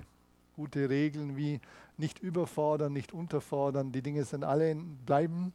gute 0.56 0.88
Regeln 0.88 1.36
wie 1.36 1.60
nicht 2.00 2.20
überfordern, 2.20 2.94
nicht 2.94 3.14
unterfordern. 3.14 3.92
Die 3.92 4.02
Dinge 4.02 4.24
sind 4.24 4.44
alle 4.44 4.74
bleiben, 5.06 5.54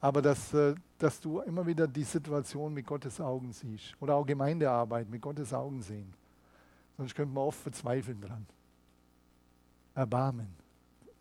aber 0.00 0.20
dass, 0.20 0.52
äh, 0.52 0.74
dass 0.98 1.20
du 1.20 1.40
immer 1.40 1.66
wieder 1.66 1.86
die 1.86 2.04
Situation 2.04 2.74
mit 2.74 2.86
Gottes 2.86 3.20
Augen 3.20 3.52
siehst. 3.52 3.94
Oder 4.00 4.16
auch 4.16 4.26
Gemeindearbeit 4.26 5.08
mit 5.08 5.22
Gottes 5.22 5.52
Augen 5.52 5.80
sehen. 5.80 6.12
Sonst 6.96 7.14
könnte 7.14 7.32
man 7.32 7.44
oft 7.44 7.60
verzweifeln 7.60 8.20
dran. 8.20 8.44
Erbarmen, 9.94 10.48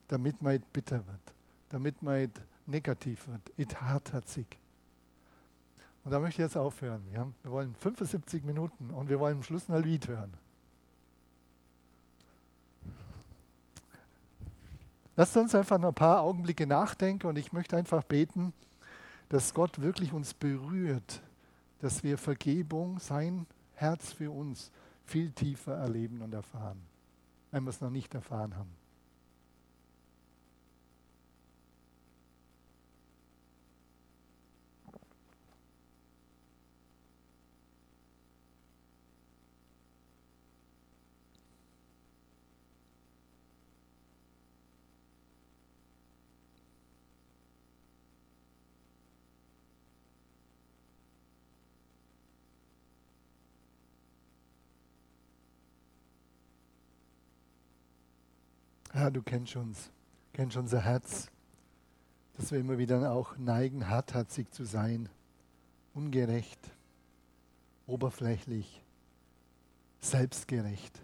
damit 0.07 0.41
man 0.41 0.53
nicht 0.53 0.73
bitter 0.73 0.97
wird, 0.97 1.33
damit 1.69 2.01
man 2.01 2.21
nicht 2.21 2.41
negativ 2.65 3.27
wird, 3.27 3.57
nicht 3.57 3.79
hartherzig. 3.79 4.45
Und 6.03 6.11
da 6.11 6.19
möchte 6.19 6.41
ich 6.41 6.45
jetzt 6.47 6.57
aufhören. 6.57 7.03
Wir, 7.11 7.19
haben, 7.19 7.35
wir 7.43 7.51
wollen 7.51 7.75
75 7.75 8.43
Minuten 8.43 8.91
und 8.91 9.09
wir 9.09 9.19
wollen 9.19 9.37
am 9.37 9.43
Schluss 9.43 9.69
ein 9.69 9.83
Lied 9.83 10.07
hören. 10.07 10.33
Lasst 15.17 15.35
uns 15.35 15.55
einfach 15.55 15.79
noch 15.79 15.89
ein 15.89 15.95
paar 15.95 16.21
Augenblicke 16.21 16.67
nachdenken 16.67 17.25
und 17.25 17.39
ich 17.39 17.51
möchte 17.51 17.75
einfach 17.75 18.03
beten, 18.03 18.53
dass 19.29 19.51
Gott 19.51 19.81
wirklich 19.81 20.13
uns 20.13 20.35
berührt, 20.35 21.21
dass 21.79 22.03
wir 22.03 22.19
Vergebung, 22.19 22.99
sein 22.99 23.47
Herz 23.73 24.13
für 24.13 24.29
uns 24.29 24.71
viel 25.05 25.31
tiefer 25.31 25.73
erleben 25.73 26.21
und 26.21 26.35
erfahren, 26.35 26.79
wenn 27.49 27.63
wir 27.63 27.71
es 27.71 27.81
noch 27.81 27.89
nicht 27.89 28.13
erfahren 28.13 28.55
haben. 28.55 28.86
Herr, 58.97 59.11
du 59.11 59.21
kennst 59.21 59.55
uns, 59.55 59.91
kennst 60.33 60.57
unser 60.57 60.81
Herz, 60.81 61.29
dass 62.35 62.51
wir 62.51 62.59
immer 62.59 62.79
wieder 62.79 63.11
auch 63.11 63.37
neigen, 63.37 63.87
hartherzig 63.87 64.49
zu 64.49 64.65
sein, 64.65 65.07
ungerecht, 65.93 66.59
oberflächlich, 67.85 68.81
selbstgerecht. 69.99 70.99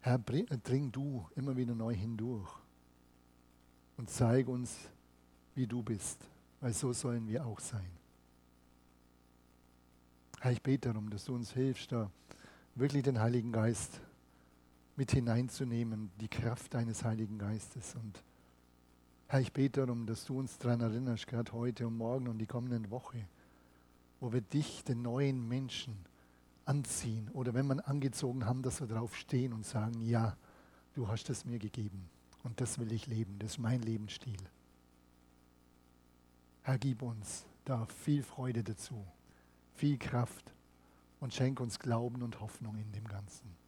Herr, 0.00 0.18
dring 0.18 0.90
du 0.90 1.24
immer 1.36 1.56
wieder 1.56 1.76
neu 1.76 1.94
hindurch 1.94 2.50
und 3.96 4.10
zeig 4.10 4.48
uns, 4.48 4.76
wie 5.54 5.68
du 5.68 5.84
bist, 5.84 6.18
weil 6.60 6.72
so 6.72 6.92
sollen 6.92 7.28
wir 7.28 7.46
auch 7.46 7.60
sein. 7.60 7.92
Herr, 10.40 10.50
ich 10.50 10.62
bete 10.64 10.88
darum, 10.88 11.10
dass 11.10 11.26
du 11.26 11.36
uns 11.36 11.52
hilfst, 11.52 11.92
da 11.92 12.10
wirklich 12.74 13.04
den 13.04 13.20
Heiligen 13.20 13.52
Geist 13.52 14.00
mit 14.98 15.12
hineinzunehmen, 15.12 16.10
die 16.20 16.26
Kraft 16.26 16.74
deines 16.74 17.04
Heiligen 17.04 17.38
Geistes. 17.38 17.94
Und 17.94 18.20
Herr, 19.28 19.40
ich 19.40 19.52
bete 19.52 19.86
darum, 19.86 20.06
dass 20.06 20.24
du 20.24 20.36
uns 20.36 20.58
daran 20.58 20.80
erinnerst, 20.80 21.28
gerade 21.28 21.52
heute 21.52 21.86
und 21.86 21.96
morgen 21.96 22.26
und 22.26 22.38
die 22.38 22.46
kommenden 22.46 22.90
Woche, 22.90 23.24
wo 24.18 24.32
wir 24.32 24.40
dich, 24.40 24.82
den 24.82 25.02
neuen 25.02 25.46
Menschen, 25.46 25.96
anziehen 26.64 27.30
oder 27.32 27.54
wenn 27.54 27.68
wir 27.68 27.88
angezogen 27.88 28.44
haben, 28.44 28.62
dass 28.62 28.80
wir 28.80 28.88
darauf 28.88 29.16
stehen 29.16 29.52
und 29.52 29.64
sagen, 29.64 30.02
ja, 30.02 30.36
du 30.94 31.06
hast 31.06 31.30
es 31.30 31.44
mir 31.44 31.60
gegeben 31.60 32.10
und 32.42 32.60
das 32.60 32.78
will 32.78 32.90
ich 32.90 33.06
leben, 33.06 33.38
das 33.38 33.52
ist 33.52 33.58
mein 33.58 33.80
Lebensstil. 33.80 34.36
Herr, 36.62 36.76
gib 36.76 37.02
uns 37.02 37.46
da 37.64 37.86
viel 37.86 38.24
Freude 38.24 38.64
dazu, 38.64 39.06
viel 39.74 39.96
Kraft 39.96 40.52
und 41.20 41.32
schenk 41.32 41.60
uns 41.60 41.78
Glauben 41.78 42.20
und 42.22 42.40
Hoffnung 42.40 42.76
in 42.76 42.90
dem 42.90 43.06
Ganzen. 43.06 43.67